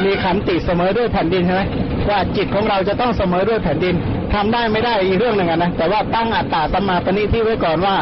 [0.03, 1.61] มีขันติเสมอด้วยแผ่นดินใช่ไหม
[2.09, 3.95] ว่าจิตของเราจะต้องเสมอด้วยแผ่นดิน
[4.33, 7.95] ทำได้ไม่ได้อีกเรื่องหนึ่งนะ แต่ว่าตั้งอัตตาสมมาปณิที่ไว้ก่อนว่า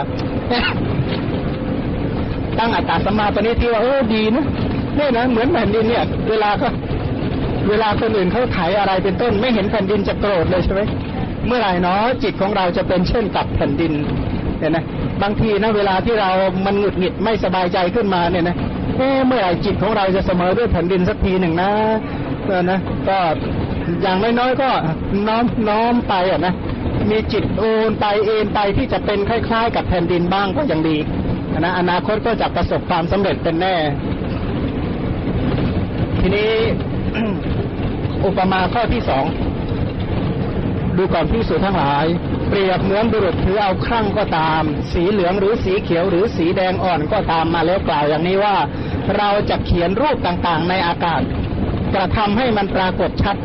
[2.59, 4.45] ตั้งอัตตาสมมาปณิที่ว่าเออดีนะ
[4.95, 6.67] เนี่ยนะเหมือนแผ่นดินเนี่ย เวลาก็
[7.69, 10.81] เวลาคนอื่นเขาไถอะไรเป็นต้น ไม่เห็นแผ่นดินจะโกรธเลยใช่ไหม
[11.47, 13.93] เมื่อไหร่เนาะจิตของเราจะเป็นเช่นกับแผ่นดิน
[14.59, 14.83] เนี่ยนะ
[15.21, 16.29] บางทีนะเวลาที่เรา
[16.65, 18.55] มันหงุดหงิดไม่สบายใจขึ้นมาเนี่ยนะ
[18.97, 21.71] เอ๊ะเมื่อไหร่จิตของเราจะเสมอด้วยแผ่นดินสักทีหนึ่งนะ
[22.45, 23.17] เออนะก็
[24.01, 24.69] อย่างน้อยๆก็
[25.27, 26.53] น้อมน้อมไปอะนะ
[27.09, 30.97] มีจิตโอนไปเอ็นไปที่จะเป็นคล้าย ๆ กับแผ่นดินบ้างก็ยังดี
[31.59, 33.75] นะอนาคตก็จะประสบความสำเร็จเป็นแน่
[36.19, 36.51] ทีนี้
[38.25, 39.25] อุปมาข้อที่สอง
[40.97, 42.05] ดูก่อนพิสูจทั้งหลาย
[42.49, 48.55] เปรียบเหมือนบุรุษถือเอาครั่งก็ตาม สีเหลืองหรือสีเขียวหรือสีแดงอ่อนก็ตามมาแล้วกล่าวอย่างนี้ว่า
[49.17, 51.21] เราจะเขียนรูปต่างๆในอากาศ
[51.93, 53.35] กระทำให้มันปรากฏชัด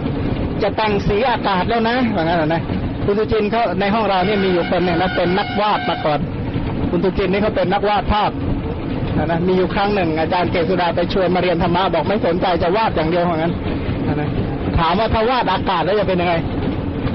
[0.62, 2.62] จะแต่งสีอากาศแล้วนะว่างั้นเหรอนะ
[3.04, 6.18] คุณตุจินเขาในห้องเราเนี่ยมีอยู่คนหนึ่งนะเป็นนักวาดมาก่อน
[6.90, 8.30] คุณตุจินนี่เขาเป็นนักวาดภาพ
[9.16, 13.52] นะนะมีอยู่ครั้งหนึ่ง อาจารย์เกษสุดาไปชวนมาเรียนธรรมะบอกไม่สนใจจะวาดอย่างเดียวว่างั้น
[14.06, 14.28] นะนะ
[14.78, 16.34] ถามว่าถ้าวาดอากาศแล้วจะเป็นยังไง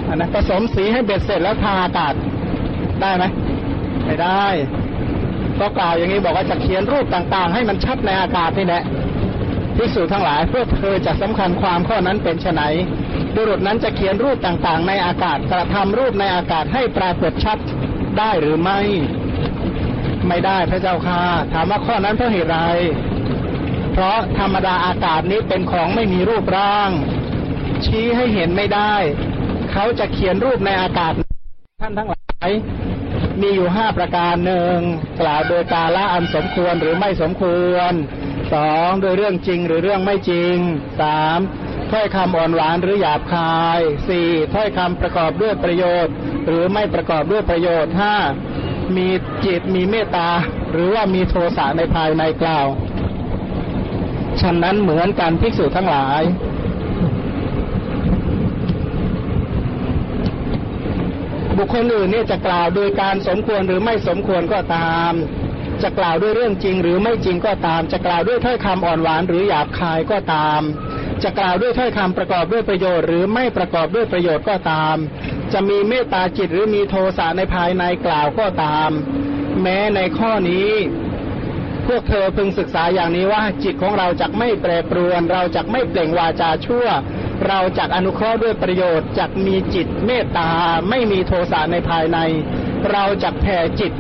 [0.08, 2.14] อันนะผสมสีให้เบ็ดเสร็จแล้วทาอากาศ
[3.02, 3.24] ได้ไหม
[4.06, 4.46] ไม่ได้
[5.60, 8.84] ก็กล่าวอย่างนี้บอกว่าจะเขียนรูปต่างๆ ให้มันชัดในอากาศนี่แหละ
[9.78, 12.64] พิสูจน์ทั้งหลายเพื่อเธอจะสำคัญความข้อนั้นเป็นไน
[13.38, 17.58] บุรุษนั้นจะเขียนรูปต่างๆ ในอากาศกระทำรูปในอากาศให้ปรากฏชัด
[18.18, 18.80] ได้หรือไม่
[20.28, 21.22] ไม่ได้พระเจ้าค่ะ
[21.54, 22.60] ถามว่าข้อนั้นเพราะเหตุไร
[23.94, 26.90] เพราะธรรมดาอากาศนี้เป็นของไม่มีรูปร่าง
[27.86, 28.94] ชี้ให้เห็นไม่ได้
[29.72, 31.12] เขาจะเขียนรูปในอากาศ
[31.82, 32.50] ท่านทั้งหลาย
[33.42, 34.78] มีอยู่ห้าประการหนึ่ง
[35.22, 37.94] กล่าวโดยกาละอันสมควรหรือไม่สมควร
[38.54, 40.56] สองโดยเรื่องจริงหรือเรื่องไม่จริง
[41.02, 41.40] สาม
[41.92, 46.14] ถ้อยคำอ่อนหวานหรือหยาบคายสี่ถ้อยคำประกอบด้วยประโยชน์
[46.46, 48.16] หรือไม่ประกอบด้วยประโยชน์ห้า
[48.98, 49.08] มี
[49.46, 50.30] จิตมีเมตตา
[50.72, 52.68] หรือว่ามีโทสะในภายในกล่าว
[54.42, 56.22] ฉะนั้นเหมือนกันภิกษุทั้งหลาย
[61.58, 65.12] บุคคลอื่นเนี่ยจะกล่าวโดยการสมควรหรือไม่สมควรก็ตาม
[65.84, 70.62] จะกล่าวด้วยเรื่องจริงหรือไม่จริงก็ตาม จะกล่าวด้วยถ้อยคำอ่อนหวานหรือหยาบคายก็ตาม
[71.24, 74.96] จะกล่าวด้วยถ้อยคำประกอบด้วยประโยชน์ หรือไม่ประกอบด้วยประโยชน์ก็ตาม
[75.54, 78.90] จะมีเมตตาจิตหรือมีโทสะในภายในกล่าวก็ตาม
[79.62, 80.70] แม้ในข้อนี้
[81.88, 86.88] พวกเธอพึงศึกษาอย่างนี้ว่าจิตของเราจะไม่แปรปรวน เราจะไม่เปล่งวาจาชั่ว
[87.48, 90.50] เราจะอนุเคราะห์ด้วยประโยชน์จะมีจิตเมตตา
[90.90, 92.18] ไม่มีโทสะในภายใน
[92.92, 93.92] เราจะแผ่จิต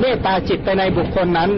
[0.00, 1.50] เมตตาจิตไปในบุคคลนั้น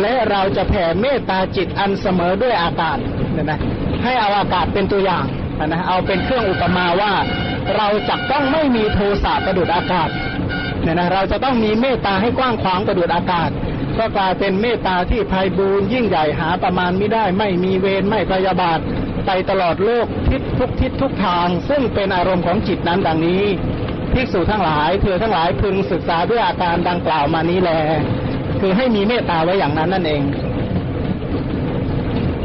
[0.00, 2.98] และเราจะแผ่เมตตาจิตอันเสมอด้วยอากาศ
[3.32, 3.60] เนี่ยนะ
[4.06, 5.24] ให้เอาอากาศเป็นตัวอย่าง
[5.66, 7.12] นะเอาเป็นเครื่องอุปมาว่า
[7.76, 10.08] เราจะต้องไม่มีโทสะประดุดอากาศ
[10.82, 13.50] เนี่ยนะเราจะต้องมีเมตตาให้กว้างขวางประดุดอากาศ
[13.98, 18.78] ก็กลายเป็นเมตตาที่ไพบูรย์ยิ่งใหญ่หาประมาณไม่ได้ ไม่มีเวรไม่พยาบาท
[19.26, 23.42] ไปตลอดโลกทิศทุกทิศทุกทาง ซึ่งเป็นอารมณ์ของจิตนั้นดังนี้
[24.12, 27.70] ภิกษุทั้งหลายเธอทั้งหลายพึงศึกษาด้วยอาการดังกล่าวมานี้แล
[28.60, 30.22] คือให้มีเมตตาไว้อย่างนั้นนั่นเอง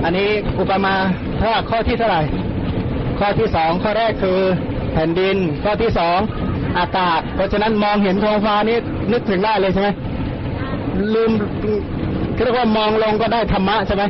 [0.03, 0.93] อันนี้อุปมา
[1.41, 2.21] ถ้าข้อที่เท่าไหร่
[3.19, 4.39] ข้อที่สองข้อแรกคือ
[4.93, 6.19] แผ่นดิน ข้อที่สอง
[6.79, 8.77] อากาศ เพราะฉะนั้นมองเห็นท้องฟ้านี้
[9.11, 9.89] นึกถึงได้เลยใช่ไหม
[11.13, 11.31] ลืม
[12.43, 14.03] เรียกว่ามองลงก็ได้ธรรมะใช่ไหม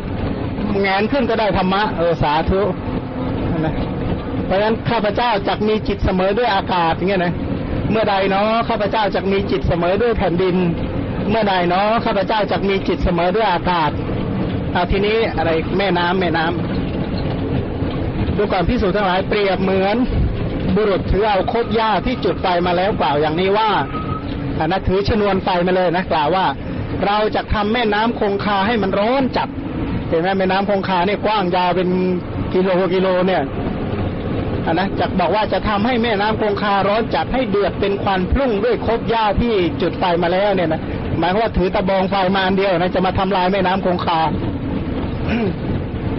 [0.81, 2.61] แงนขึ้นก็ได้ธรรมะเออสาธุ
[3.65, 3.73] นะ
[4.45, 7.33] เพราะฉะนั้นข้าพเจ้าจักมีจิตเสมอด้วยอากาศอย่างเงี้ยนะ
[7.91, 10.55] เมื่อใดเนาะข้าพเจ้าจักมีจิตเสมอด้วยแผ่นดิน
[11.29, 13.91] เมื่อใดเนาะข้าพเจ้าจักมีจิตเสมอด้วยอากาศ
[14.73, 16.70] เอาทีนี้อะไรแม่น้ำแม่น้ำ
[18.37, 19.97] ดูก่อนพิสูจน์ทั้งหลายเปรียบเหมือน
[20.75, 23.69] บุรุษถือเอาคบหญ้าที่จุดไฟมาแล้วกล่าวอย่างนี้ว่า
[24.59, 26.45] อันนะถือชนวนไฟมาเลยนะกล่าวว่า
[27.05, 29.49] เราจะทำแม่น้ำคงคาให้มันร้อนจัด
[30.09, 31.89] เห็นไหมแม่น้ำคงคาเนี่ยกว้างยาวเป็น
[32.53, 33.41] กิโลกิโลเนี่ย
[34.65, 40.81] อันนะจะบอกว่าจะทำให้แม่น้ำคงคาร้อนจัดให้เดือดเป็นควันพุ่งด้วยคบหญ้าที่จุดไฟมาแล้วเนี่ยนะ
[41.19, 44.19] หมายว่าถือตะบองไฟมาอันเดียวนะจะมาทำลายแม่น้ำคงคา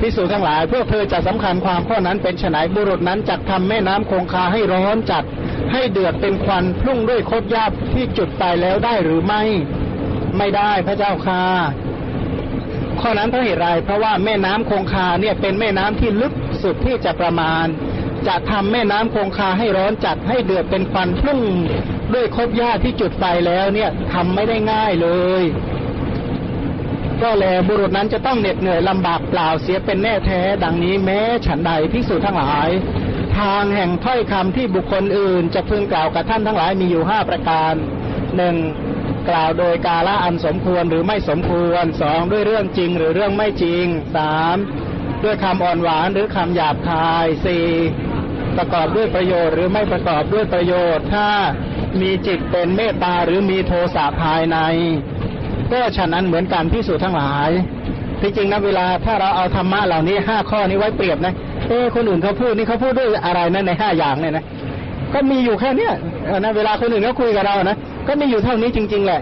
[0.03, 5.25] พิสูจทั้งหลาย พวกเธอจะสำคัญความข้อนั้นเป็นฉนัยบุรุษนั้นจักทำแม่น้ำคงคาให้ร้อนจัด
[5.73, 9.43] ให้เดือดเป็นควันพุ่งด้วยคดยาบที่จุดไปแล้วได้หรือไม่
[10.39, 11.43] ไม่ได้พระเจ้าค่ะ
[13.01, 16.33] ข้อนั้นเพราะเหตุไรเพราะว่าแม่น้ำคงคาเนี่ยเป็นแม่น้ำที่ลึก
[16.63, 17.67] สุดที่จะประมาณ
[18.29, 21.41] จะทำแม่น้ำคงคาให้ร้อนจัดให้เดือดเป็นควันพุ่ง
[22.15, 25.09] ด้วยคบหญ้าที่จุดไฟแล้วเนี่ยทำไม่ได้ง่ายเล
[25.41, 25.43] ย
[27.23, 32.69] ก็แลบุรุษนั้นจะต้องเหน็ดเหนื่อยลำบากเปล่าเสียเป็นแน่แท้ ดังนี้แม้ฉันใดพิสูจทั้งหลาย
[33.39, 37.75] ทางแห่งถ้อยคำที่บุคคลอื่น จะพึงกล่าวกับท่านทั้งหลายมีอยู่ห้าประการ
[38.37, 38.57] หนึ่ง
[39.29, 44.57] กล่าวโดยกาละอันสมควรหรือไม่สมควรสองด้วยเรื่องจริงหรือเรื่องไม่จริงสาม
[45.25, 47.67] ด้วยคำอ่อนหวานหรือคำหยาบคายสี่
[48.57, 51.29] ประกอบด้วยประโยชน์หรือไม่ประกอบด้วยประโยชน์ถ้า
[52.01, 54.59] มีจิตเป็นเมตตาหรือมีโทสะภายใน
[55.73, 57.51] ก็ฉะนั้นเหมือนกันพิสูจน์ทั้งหลาย
[58.21, 61.35] ที่จริงนะเวลาถ้าเราเอาธรรมะเหล่านี้ห้าข้อนี้ไว้เปรียบนะ
[61.69, 64.45] เอ้คนอื่นเขาพูดนี่เขาพูดด้วยอะไรนะในห้าอย่างเนี่ยนะ
[65.15, 65.93] ก็มีอยู่แค่เนี้ย
[66.39, 67.77] นะเวลาคนอื่นเขาคุยกับเรานะ
[68.09, 69.21] ก็มีอยู่เท่านี้จริง ๆ แหละ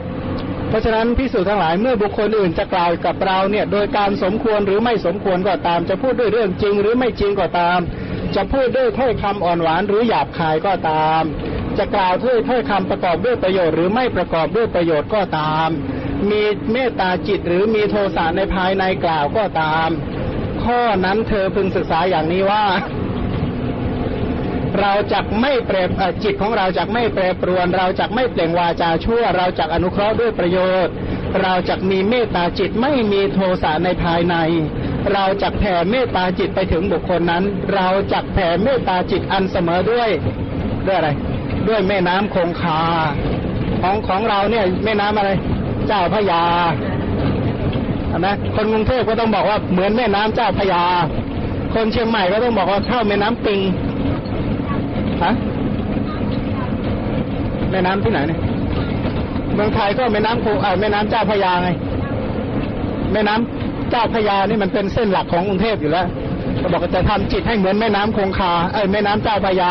[0.69, 7.79] เพราะฉะนั้นพิสูจน์ทั้งหลายเมื่อบุคคลอื่นจะกล่าวกับเราเนี่ย โดยการสมควรหรือไม่สมควรก็ตาม จะพูดด้วยเรื่องจริงหรือไม่จริงก็ตาม
[8.37, 11.23] จะพูดด้วยถ้อยคำอ่อนหวานหรือหยาบคายก็ตาม
[11.79, 15.71] จะกล่าวด้วยถ้อยคำประกอบด้วยประโยชน์หรือไม่ประกอบด้วยประโยชน์ก็ตาม
[16.31, 16.43] มี
[16.73, 19.89] เมตตาจิตหรือมีโทสะในภายในกล่าวก็ตาม
[20.65, 22.65] ข้อนั้นเธอพึงศึกษาอย่างนี้ว่า
[24.81, 30.95] เราจักไม่แปรอ่อจิตของเราจักไม่แปรปรวน เราจักไม่เปล่งวาจาชั่ว เราจักอนุเคราะห์ด้วยประโยชน์
[31.41, 34.37] เราจักมีเมตตาจิตไม่มีโทสะในภายใน
[35.13, 37.45] เราจักแผ่เมตตาจิตไปถึงบุคคลนั้น
[37.75, 40.11] เราจักแผ่เมตตาจิตอันเสมอด้วย
[40.87, 41.11] ด้วยอะไร
[41.69, 42.81] ด้วยแม่น้ำคงคา
[43.83, 45.31] ของของเราเนี่ยแม่น้ำอะไร
[45.91, 46.43] เจ้าพระยา
[48.19, 50.83] นะคนกรุงเทพก็ต้องบอกว่าเหมือนแม่น้ำเจ้าพระยา
[51.75, 53.61] คนเชียงใหม่ก็ต้องบอกว่าเท่าแม่น้ำปิง
[55.23, 55.33] ฮะ
[57.71, 58.41] แม่น้ำที่ไหนเนี่ย
[59.55, 61.69] เมืองไทยก็แม่น้ำโคเอ่อแม่น้ำเจ้าพระยาไง
[63.13, 66.07] แม่น้ำเจ้าพระยานี่มันเป็นเส้นหลักของกรุงเทพอยู่แล้ว
[66.61, 69.71] ก็บอกว่าจะทำจิตให้เหมือนแม่น้ำคงคาเอ้ยแม่น้ำเจ้าพระยา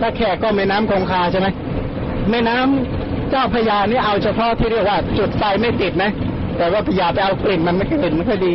[0.00, 1.48] ถ้าแขกก็แม่น้ำคงคาใช่ไหม
[2.30, 2.95] แม่น้ำ
[3.30, 6.10] เจ้าพระยานี่เอาเฉพาะที่เรียกว่าจุดไฟไม่ติดนะ
[6.56, 8.52] แต่ว่าพยาไปเอากลิ่นมันไม่กลิ่นไม่ค่อยดี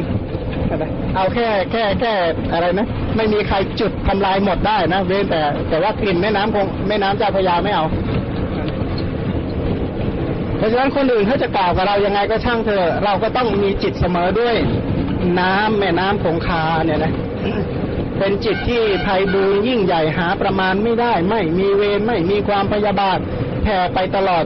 [1.16, 2.14] เอาแค่แค่แค่
[2.54, 7.86] อะไรนะไม่มีใครจุดทำลายหมดได้นะเว้นแต่ แต่ว่ากลิ่นแม่น้ำคงแม่น้ำเจ้าพระยาไม่เอา
[10.58, 14.56] เพราะฉะนั้นคนอื่นเขาจะกล่าวกับเรายังไงก็ช่างเถอะเราก็ต้องมีจิตเสมอด้วย
[15.40, 17.14] น้ำแม่น้ำคงคาเนี่ยนะ
[18.18, 23.20] เป็นจิตที่ไพบูลย์ยิ่งใหญ่หาประมาณไม่ได้ ไม่มีเวรไม่มีความพยาบาท
[23.64, 24.44] แผ่ไปตลอด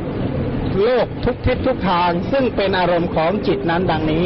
[0.84, 4.26] โลกทุกทิศทุกทาง ซึ่งเป็นอารมณ์ของจิตนั้นดังนี้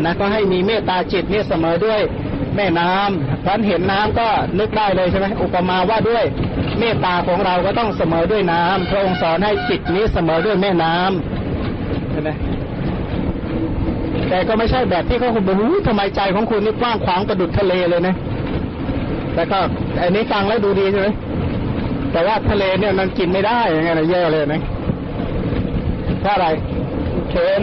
[0.00, 2.00] นะก็ให้มีเมตตาจิตเนี่ยเสมอด้วย
[2.56, 4.28] แม่น้ำท่านเห็นน้ำก็
[4.58, 6.24] นึกได้เลยใช่ไหมอุปมาว่าด้วย
[6.78, 12.30] เมตตาของเราก็ต้องเสมอด้วยน้ำพระองค์สอนให้จิตนี้เสมอด้วยแม่น้ำเห็นไหม
[14.28, 18.14] แต่ก็ไม่ใช่แบบที่เขาคุณบอกทำไมใจของคุณนี่กว้างขวางประดุจทะเลเลยนะ
[19.34, 19.58] แต่ก็
[20.00, 21.08] อันนี้ฟังแล้วดูดีใช่ไหม
[22.12, 24.60] แต่ว่าทะเลเนี่ยมันกินไม่ได้ยังไงนะแย่เลยนะ
[26.20, 26.48] เพราะอะไร
[27.30, 27.62] เคน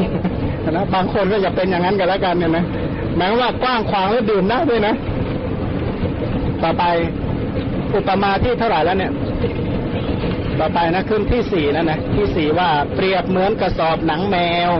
[0.71, 2.65] นะบางคนก็อย่าเป็นอย่างนั้นกันแล้วกันเนี่ยนะ
[3.17, 4.93] หมายว่ากว้างขวางแล้วดื่มได้ด้วยนะ
[6.63, 6.83] ต่อไป
[7.95, 9.11] อุปมาที่เท่าไหร่แล้วเนี่ย
[10.59, 14.37] ต่อไปนะขึ้นที่สี่แล้วนะที่สี่ว่าเปรียบเหมือนกระสอบหนังแม
[14.69, 14.71] ว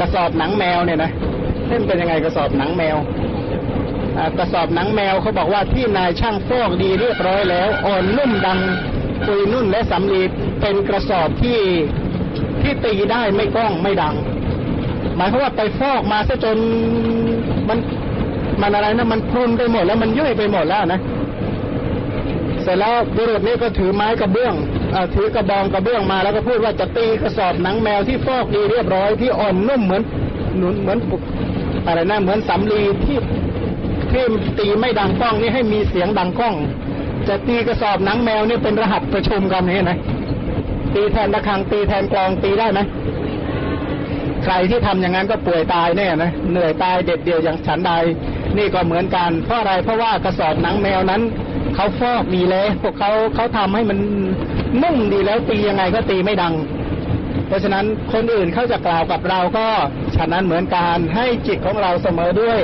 [0.00, 1.10] กระสอบหนังแมวเนี่ยนะ
[1.68, 2.96] เล่นเป็นยังไงกระสอบหนังแมว
[4.38, 8.58] กระสอบหนังแมวเขาบอกว่าที่นายช่างฟอกดีเรียบร้อยแล้ว อ่อนนุ่มดัง
[9.26, 10.22] ปุยนุ่นและสำลี
[10.60, 11.58] เป็นกระสอบที่
[12.62, 14.14] ที่ตีได้ไม่ก้องไม่ดัง
[15.16, 16.58] หมายความว่าไปฟอกมาซะจน
[17.68, 17.78] มัน
[18.60, 21.00] มันอะไรนะมันพรุนไปหมดแล้วมันยุ่ยไปหมดแล้วนะ
[22.62, 24.54] เสร็จแล้วบุรุษนี้ก็ถือไม้กระเบื้อง
[24.94, 30.02] อถือกระบองกระเบื้องมาแล้วก็พูดว่าจะตีกระสอบหนังแมวที่ฟอกดีเรียบร้อยที่อ่อนนุ่มเหมือน
[30.58, 30.98] หนุนเหมือน
[31.86, 33.18] อะไรนะเหมือนสำลีที่
[34.10, 34.24] ที่
[34.58, 36.54] ตีไม่ดังก้องนี่ให้มีเสียงดังก้อง
[37.28, 39.98] จะตีกระสอบหนังแมวนี่เป็นรหัสประชุมกันนี่นะ
[40.94, 42.80] ตีแทนระฆังตีแทนกลองตีได้ไหม
[44.44, 47.92] ใครที่ทำอย่างนั้นก็ป่วยตายแน่นะเหนื่อยตายเด็ดเดียวอย่างฉันใด
[48.58, 51.22] นี่ก็เหมือนกันเพราะอะไรเพราะว่ากระสอบหนังแมวนั้น
[51.74, 53.98] เขาฟอกดีแล้วพวกเขาเขาทำให้มัน
[54.82, 56.54] นุ่มดีแล้วตียังไงก็ตีไม่ดัง
[57.46, 59.66] เพราะฉะนั้นคนอื่นเขาจะกล่าวกับเราก็
[60.16, 62.58] ฉะนั้นเหมือนกันให้จิตของเราเสมอด้วย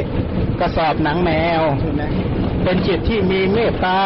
[0.60, 1.62] กระสอบหนังแมว
[2.64, 3.98] เป็นจิตที่มีเมตตา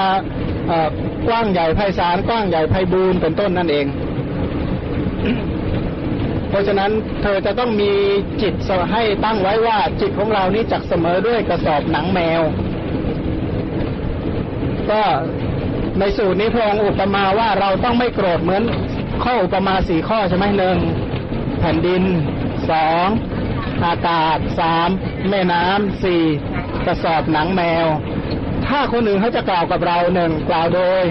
[0.70, 0.88] อ่อ
[1.28, 3.86] กว้างใหญ่ไพศาลกว้างใหญ่ไพบูรณ์เป็นต้นนั่นเอง
[6.50, 6.90] เพราะฉะนั้น
[7.22, 7.92] เธอจะต้องมี
[8.42, 8.54] จิต
[8.92, 12.42] ให้ตั้งไว้ว่าจิตของเรานี้จักเสมอด้วยกระสอบหนังแมว
[14.90, 15.02] ก็
[15.98, 18.62] ในสูตรนี้พระองค์อุปมาว่าเราต้องไม่โกรธเหมือน
[19.24, 20.78] ข้ออุปมาสี่ข้อใช่ไหมหนึ่ง
[21.60, 22.02] แผ่นดิน
[22.70, 23.06] สอง
[23.84, 24.88] อากาศสาม
[25.30, 26.22] แม่น้ำสี่
[26.86, 27.86] กระสอบหนังแมว
[28.66, 31.02] ถ้าคนอื่นเขาจะกล่าวกับเราหนึ่งกล่าวโดย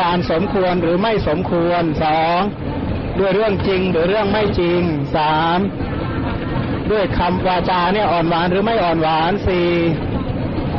[0.00, 2.40] การสมควรหรือไม่สมควรสอง
[3.18, 4.80] ด้วยเรื่องจริงหรือเรื่องไม่จริง
[5.16, 5.58] สาม
[6.90, 9.68] ด้วยคำวาจาเนี่ยอ่อนหวานหรือไม่อ่อนหวานสี่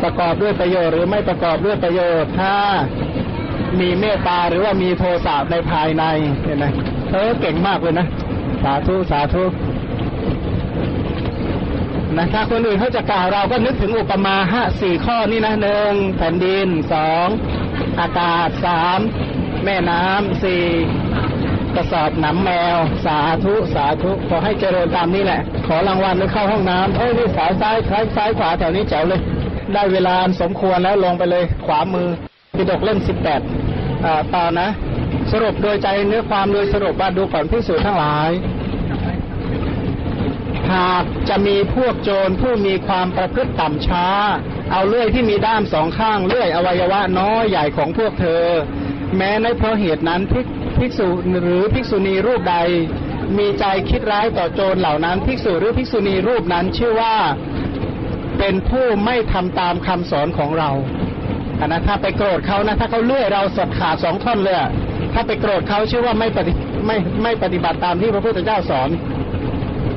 [0.03, 2.57] ประกอบด้วยประโยชน์หรือไม่ประกอบด้วยประโยชน์ห้า
[3.79, 6.03] มีเมตตาหรือว่ามีโทสะในภายใน
[6.43, 6.65] เห็นไหม
[7.11, 8.07] เออเก่งมากเลยนะ
[8.63, 9.43] สาธุสาธุ
[12.17, 17.27] นะถ้าคนอื่นเขาจะกล่าวเราก็นึกถึงอุปมาห้าสี่ข้อนี่นะหนึ่งแผ่นดินสอง
[17.99, 18.99] อากาศสาม
[19.65, 20.63] แม่น้ำสี่
[21.75, 29.21] กระสอบหนำแมว สาธุสาธุขอให้เจริญตามนี้แหละ ขอรางวัลหรือเข้าห้องน้ำเอ้ยนี่สายซ้ายซ้ายซ้ายขวาแถวนี้แจ๋วเลย
[29.73, 32.07] ได้เวลาสมควรแล้วลงไปเลยขวามือ
[32.57, 33.41] ปิดกเล่มสิบแปด
[34.05, 34.67] อ่าต่อนะ
[35.31, 38.29] สรุปโดยใจเนื้อความโดยสรุปว่าดูก่อนพิสูจน์ทั้งหลาย
[40.73, 44.07] หากจะมีพวกโจรผู้มีความประพฤติต่ำช้า
[44.71, 48.43] เอาเลื่อยที่มีด้ามสองข้างเลื่อยอวัยวะน้อยใหญ่ของพวกเธอ
[49.17, 50.41] แม้ในเพราะเหตุนั้นภิ
[50.79, 51.07] ภิกษุ
[51.41, 52.55] หรือภิกษุณีรูปใด
[53.37, 57.15] มีใจคิดร้ายต่อโจรเหล่านั้น ภิกษุหรือภิกษุณีรูปนั้นชื่อว่า
[58.39, 60.69] เป็นผู้ไม่ทำตามคำสอนของเรา
[61.59, 64.63] อันนะถ้าไปโกรธเขานะถ้าเขาเลื่อยเราสดขาดสองท่อนเลยอ
[65.13, 66.53] ถ้าไปโกรธเขาชื่อว่าไม่ปฏิ
[66.87, 68.89] ไม่ไม่ปฏิบัติตามที่พระพุทธเจ้าสอน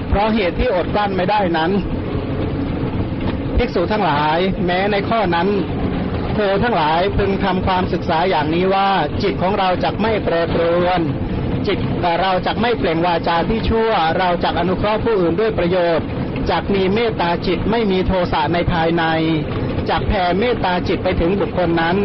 [0.09, 1.71] เพราะเหตุที่อดกลั้นไม่ได้นั้น
[3.59, 5.49] ภิกษุทั้งหลาย แม้ในข้อนั้น
[6.37, 8.89] เธอทั้งหลายพึงทำความศึกษาอย่างนี้ว่า
[9.23, 11.01] จิตของเราจะไม่แปรปรวน
[11.67, 11.79] จิต
[12.23, 16.07] เราจะไม่เปล่งวาจาที่ชั่ว เราจะอนุเคราะห์ผู้อื่นด้วยประโยชน์
[16.51, 19.05] จักมีเมตตาจิตไม่มีโทสะในภายใน
[19.91, 21.97] จักแผ่เมตตาจิตไปถึงบุคคลนั้น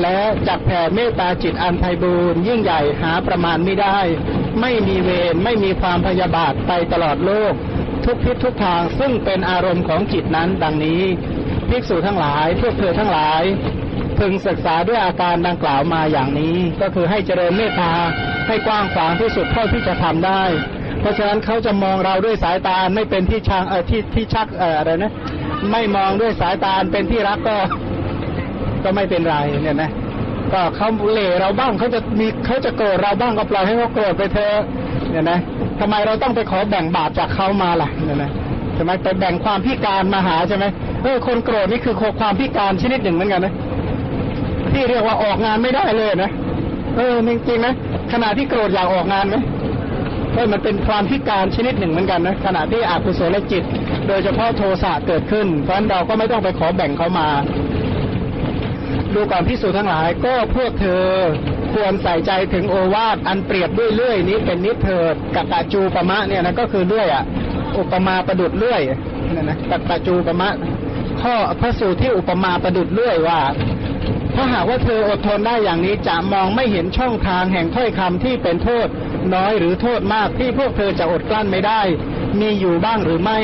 [0.00, 0.18] และ
[0.48, 3.98] จักแผ่เมตตาจิตอันไพบูรยิ่งใหญ่หาประมาณไม่ได้
[4.60, 7.54] ไม่มีเวรไม่มีความพยาบาทไปตลอดโลก
[8.04, 11.02] ทุกทิศทุกทางซึ่งเป็นอารมณ์ของจิตนั้นดังนี้
[11.70, 13.42] ภิกษุทั้งหลาย พวกเธอทั้งหลาย
[14.18, 17.92] พึงศึกษาด้วยอาการดังกล่าวมาอย่างนี้ ก็คือให้เจริญเมตตา
[18.48, 20.42] ให้กว้างขวางที่สุดเท่าที่จะทำได้
[21.00, 25.12] เพราะฉะนั้นเขาจะมองเราด้วยสายตาไม่เป็นที่ชังเออที่ที่ชักเอออะไรนะ
[25.72, 27.56] ไม่มองด้วยสายตาเป็นที่รักก็
[28.84, 29.90] ก็ไม่เป็นไรเนี่ยนะ
[30.52, 34.56] ก็เขาเหล่เราบ้างเขาจะมีเขาจะโกรธเราบ้างก็ปล่อยให้เขาโกรธไปเถอะ
[35.10, 35.38] เนี่ยนะ
[35.80, 38.30] ทำไมเราต้องไปขอแบ่งบาปจากเขามาล่ะเนี่ยนะ
[38.80, 40.64] ช่ไหมไปแบ่งความพิการมาหาใช่ไหม
[41.02, 43.54] เออคนโกรธนี่คือความพิการชนิดหนึ่งเหมือนกันนะ
[44.72, 46.30] ที่เรียกว่าออกงานไม่ได้เลยนะ
[46.96, 47.74] เออจริงๆนะ
[48.12, 49.36] ขณะที่โกรธอยากออกงานไหม
[50.34, 53.62] เออมันเป็นความพิการชนิดหนึ่งเหมือนกันนะขณะที่อกุศลจิต
[54.08, 57.28] โดยเฉพาะโทสะเกิดขึ้น เพราะฉะนั้นเราก็ไม่ต้องไปขอแบ่งเขามา
[59.14, 61.04] ดูก่อนพิสูจน์ทั้งหลาย ก็พวกเธอ
[61.74, 67.24] ควรใส่ใจถึงโอวาทอันเปรียบด้วยเลื่อยนี้เป็นนิเถิดกัตาจูปะมะเนี่ยนะก็คือเลื่อยอะ
[67.78, 68.82] อุปมาประดุดเลื่อย
[69.32, 70.50] เนี่ยนะกัตตาจูปมะ
[71.20, 73.40] ข้อพระสูตรที่อุปมาประดุดเลื่อยว่า
[74.34, 78.88] ถ้าหากว่าเธออดทนได้อย่างนี้จะมองไม่เห็นช่องทางแห่งถ้อยคำที่เป็นโทษ
[79.34, 81.80] น้อยหรือโทษมากที่พวกเธอจะอดกลั้นไม่ได้
[82.40, 83.38] มีอยู่บ้างหรือไม่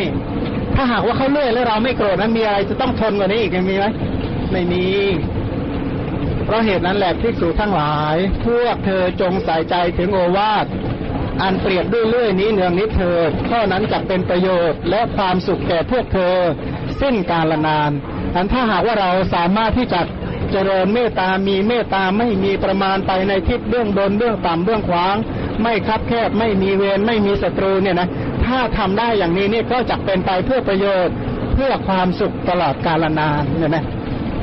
[0.75, 3.87] ถ้าหากว่าเขาเลื่อยแล้วเราไม่โกรธนั้นมีอะไรจะต้องทนกว่านี้อีกมีไหม
[4.53, 4.85] ไม่มี
[6.45, 8.17] เพราะเหตุนั้นแหละภิกษุทั้งหลาย
[8.47, 10.67] พวกเธอจงใส่ใจถึงโอวาท
[11.43, 16.37] อันเปรียบด้วยเลื่อยนี้เนืองนิดเถิดข้อนั้นจะเป็นประโยชน์และความสุขแก่พวกเธอ
[17.01, 17.91] สิ้นกาลนาน
[18.35, 20.01] อันถ้าหากว่าเราสามารถที่จะ
[20.53, 25.17] เจริญเมตตา มีเมตตาไม่มีประมาณไปในทิศเบื้องบนเบื้องต่ำเบื้องขวาง
[25.63, 28.09] ไม่คับแคบไม่มีเวรไม่มีศัตรูเนี่ยนะ
[28.45, 31.15] ถ้าทำได้อย่างนี้นี่ก็จะเป็นไปเพื่อประโยชน์
[31.55, 33.85] เพื่อความสุขตลอดกาลนานเนี่ยนะ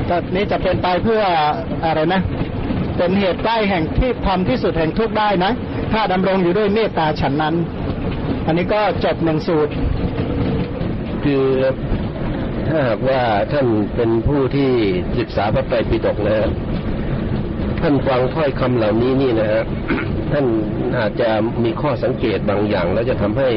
[0.08, 1.22] ก็นี้จะเป็นไปเพื่อ
[1.84, 2.20] อะไรนะ
[2.96, 5.52] เป็นเหตุใกล้แห่งที่ทำที่สุดแห่งทุกได้นะ
[5.92, 7.54] ถ้าดำรงอยู่ด้วยเมตตาฉันนั้น
[8.46, 9.72] อันนี้ก็จบหนึ่งสูตร
[11.24, 11.44] คือ
[12.68, 13.22] ถ้าหากว่า
[13.52, 13.66] ท่าน
[13.96, 14.70] เป็นผู้ที่
[15.18, 16.48] ศึกษาพระไตรปิฎกนะฮะ
[17.80, 19.62] ท่านฟังถ้อยคำเหล่านี้นี่นะฮะ
[20.32, 20.46] ท่าน
[20.98, 21.30] อาจจะ
[21.64, 23.48] มีข้อสังเกตบางอย่าง แล้วจะทำให้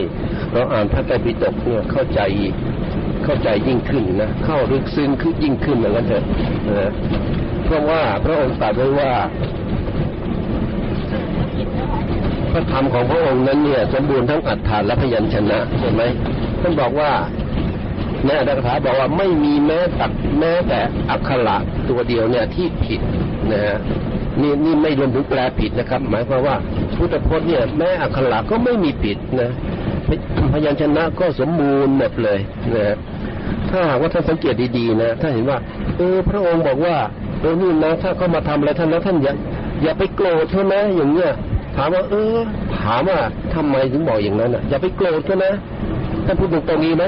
[0.53, 2.21] เราอ่านพระไตรปิฎกเนี่ยเข้าใจ
[3.25, 6.23] เข้าใจยิ่งขึ้นนะเข้าลึกซึ้งขึ้นยิ่งขึ้นเหมือนกันเถอะ
[6.69, 6.91] นะ
[7.67, 9.11] เพราะว่าพระองค์ตรัสไว้ว่า
[12.51, 16.01] พระธรรมของพระองค์นั้นเนี่ย สมบูรณ์ทั้งอัฏฐานและพยัญชนะใช่ไหม
[16.61, 17.11] ท่านบอกว่า
[18.25, 20.05] ในอักถาบอกว่าไม่มีแม้แต่
[20.39, 21.57] แม้แต่อักขระ
[21.89, 23.01] ตัวเดียวเนี่ยที่ผิด
[23.51, 23.77] นะฮะ
[24.41, 26.55] นี่นี่ไม่รวมถึงแปลผิดนะครับ หมายความว่า
[26.97, 29.51] พุทธพจน์เนี่ยแม้อักขระก็ไม่มีผิดนะ
[30.53, 32.39] พยัญชนะก็สมบูรณ์หมดเลย
[32.73, 32.97] นะฮะ
[33.69, 35.57] ถ้าหากว่าท่านสังเกตดีๆนะถ้าเห็นว่า
[35.97, 36.95] เออพระองค์บอกว่า
[37.39, 39.33] เออนี่นะถ้าเขามาทำอะไรท่านแล้วท่านอย่า
[39.83, 41.31] อย่าไปโกรธเขานะอย่างเงี้ย
[41.75, 42.37] ถามว่า เออ
[42.83, 43.19] ถามว่า
[43.53, 45.53] ทำไมถึงบอกอย่างนั้นอะ อย่าไปโกรธเขานะ
[46.25, 47.03] ท่านพูดตรงๆนี้ไหม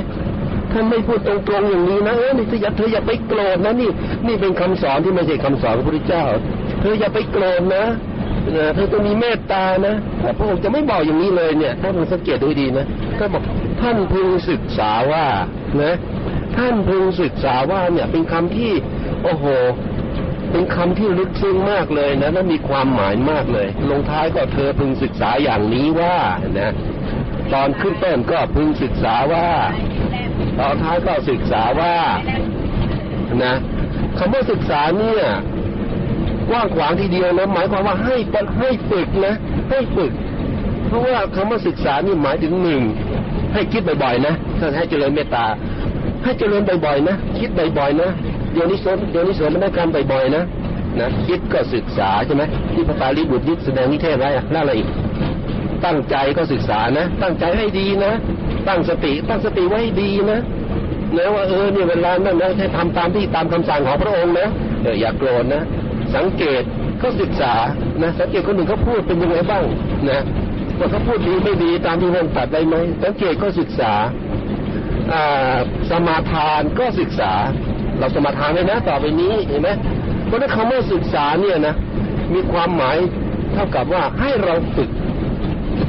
[0.71, 3.89] ท่านไม่พูดตรงๆอย่างนี้นะเออนี่เธออย่าเธออย่าไปโกรธนะนี่
[4.27, 6.25] นี่เป็นคำสอนที่ไม่ใช่คำสอนของพระพุทธเจ้า
[6.81, 7.85] เธออย่าไปโกรธนะ
[8.75, 12.85] เธอต้องมีเมตตานะแต่พระองค์จะไม่บอกอย่างนี้เลยเนี่ย ถ้าผมสังเกตดูดีนะ
[13.19, 13.43] ก็บอก
[13.81, 15.25] ท่านพึงศึกษาว่า
[15.83, 15.93] นะ
[16.57, 18.71] ท่านพึงศึกษาว่าเนี่ยเป็นคำที่
[19.23, 19.45] โอ้โห
[20.51, 26.17] เป็นคำที่ลึกซึ้งมากเลยนะและมีความหมายมากเลย ลงท้ายก็เธอพึงศึกษาอย่างนี้ว่า
[26.59, 26.71] นะ
[27.53, 29.49] ตอนขึ้นต้นก็พึงศึกษาว่า
[30.59, 31.95] ตอนท้ายก็ศึกษาว่า
[33.43, 33.55] นะ
[34.17, 35.23] คำว่าศึกษาเนี่ย
[36.49, 38.15] กว้างขวางทีเดียวนะหมายความว่าให้
[38.59, 39.33] ให้ฝึกนะ
[39.69, 40.11] ให้ฝึก
[40.87, 42.81] เพราะว่าคำว่าศึกษานี่หมายถึงหนึ่ง
[43.53, 45.45] ให้คิดบ่อยๆนะถ้าให้เจริญเมตตา
[46.23, 48.09] ให้เจริญบ่อยๆนะคิดบ่อยๆนะ
[48.53, 50.43] โยนิโสโยนิโสมันได้การบ่อยๆนะ
[50.99, 52.43] นะคิดก็ศึกษาใช่ไหม
[52.73, 54.87] ที่พระปาลีบุตรยึดแสดงนิเทศไว้อะแล้วอะไรอีก
[55.85, 58.13] ตั้งใจก็ศึกษานะ ตั้งใจให้ดีนะ
[58.67, 60.39] ตั้งสติ ตั้งสติไว้ดีนะ
[61.17, 64.47] นะว่าเออเนี่ยเวลานั้นนะให้ทำตามที่ตามคำสั่งของพระองค์นะ
[64.83, 65.63] เอออย่าโกรธนะ
[66.15, 66.63] สังเกต
[67.01, 67.53] ก็ศึกษา
[68.01, 69.63] นะสังเกตคนหนึ่งเขาพูดเป็นยังไงบ้าง
[70.09, 70.21] นะ
[70.79, 73.93] ว่าเขาพูดดีไม่ดีตามที่ท่านตัดได้ไหมสังเกตก็ศึกษา
[75.13, 75.57] อ่า
[75.89, 77.33] สมาทานก็ศึกษา
[77.99, 79.69] เราสมาทานเลยนะ ต่อไปนี้เห็นไหม
[80.25, 81.75] เพราะนั้นคำว่าศึกษาเนี่ยนะ
[82.33, 82.97] มีความหมาย
[83.53, 84.89] เท่ากับว่าให้เราฝึก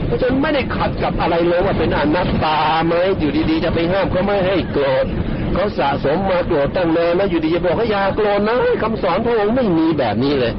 [0.07, 5.07] เพราะฉะนั้นไม่ได้ขัดกับอะไรเลยว่าเป็นอนัตตาไหมอยู่ดีๆ จะไปห้ามก็ไม่ให้โกรธ
[5.55, 10.53] เขาสะสมมาโกรธตั้งนานแล้วอยู่ดีจะบอกให้อยาโกรธนะคำสอนพระองค์ไม่มีแบบนี้เลย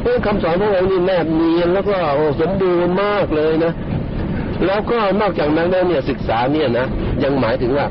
[0.00, 3.72] เพราะคำสอนพระองค์นี่แนบเนียนแล้วก็โอ้สมบูรณ์มากเลยนะ
[4.66, 6.86] แล้วก็นอกจากนั้นแล้วเนี่ยศึกษาเนี่ยนะ
[7.24, 7.86] ยังหมายถึงว่า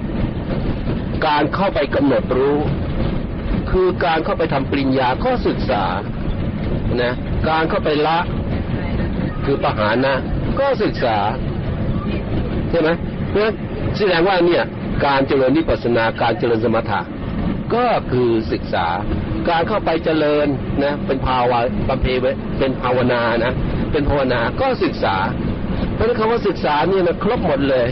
[1.27, 2.57] การเข้าไปกำหนดรู้
[3.71, 5.83] คือการเข้าไปทำปริญญาก็ศึกษา
[7.01, 7.13] นะ
[7.49, 8.17] การเข้าไปละ
[9.45, 10.13] คือปหานะ
[10.59, 11.17] ก็ศึกษา
[12.69, 12.89] ใช่ไหม
[13.29, 13.53] เพราะ
[13.97, 14.63] แสดงว่าเนี่ย
[15.05, 17.01] การเจริญนิพพานาการเจริญสมถะ
[17.75, 18.87] ก็คือศึกษา
[19.49, 20.47] การเข้าไปเจริญ
[20.83, 21.59] นะเป็นภาวะ
[21.89, 22.17] บำเพ็ญ
[22.59, 23.53] เป็นภาวนานะ
[23.91, 25.15] เป็นภาวนาก็ศึกษา
[25.93, 27.87] เพราะนั้นคำว่าศึกษาเนี่ยนะครบหมดเลย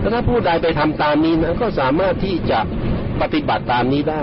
[0.00, 2.58] แล้วถ้าผู้ใดไปทำตามนี้นะก็สามารถที่จะ
[3.20, 4.22] ปฏิบัติตามนี้ได้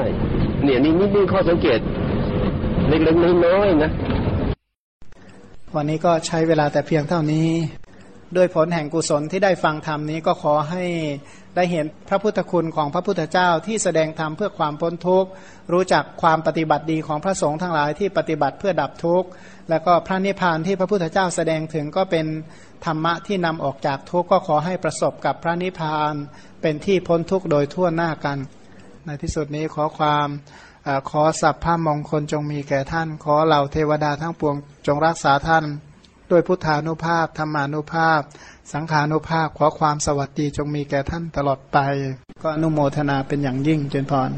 [0.64, 1.80] เนี่ยนี่นี่ข้อสังเกต
[2.88, 3.92] เล็กๆน้อยๆนะ
[5.76, 7.50] วันนี้ก็ใช้เวลาแต่เพียงเท่านี้
[8.36, 10.84] ด้วยผลแห่งกุศลที่ได้ฟังธรรมนี้ก็ขอให้
[11.56, 15.30] ได้เห็นพระพุทธคุณของพระพุทธเจ้าที่แสดงธรรมเพื่อความพ้นทุกข์
[15.74, 19.28] รู้จักความปฏิบัติดีของพระสงฆ์ทั้งหลายที่ปฏิบัติเพื่อดับทุกข์
[19.70, 22.26] แล้วก็พระนิพพานที่พระพุทธเจ้าแสดงถึงก็เป็น
[22.86, 26.14] ธรรมะที่นำออกจากทุกข์ก็ขอให้ประสบกับพระนิพพาน
[26.62, 28.38] เป็นที่พ้นทุกข์โดยทั่วหน้ากัน
[29.06, 30.28] ในที่สุดนี้ขอความ
[30.84, 34.56] เออขอสัพพะมงคลจงมีแก่ท่าน ขอเหล่าเทวดาทั้งปวง
[34.88, 35.64] จงรักษาท่าน
[36.32, 38.22] ด้วยพุทธานุภาพธรรมานุภาพ
[38.74, 41.78] สังขานุภาพขอความสวัสดีจงมีแก่ท่านตลอดไป
[42.42, 44.32] ก็อนุโมทนาเป็นอย่างยิ่งเจนพร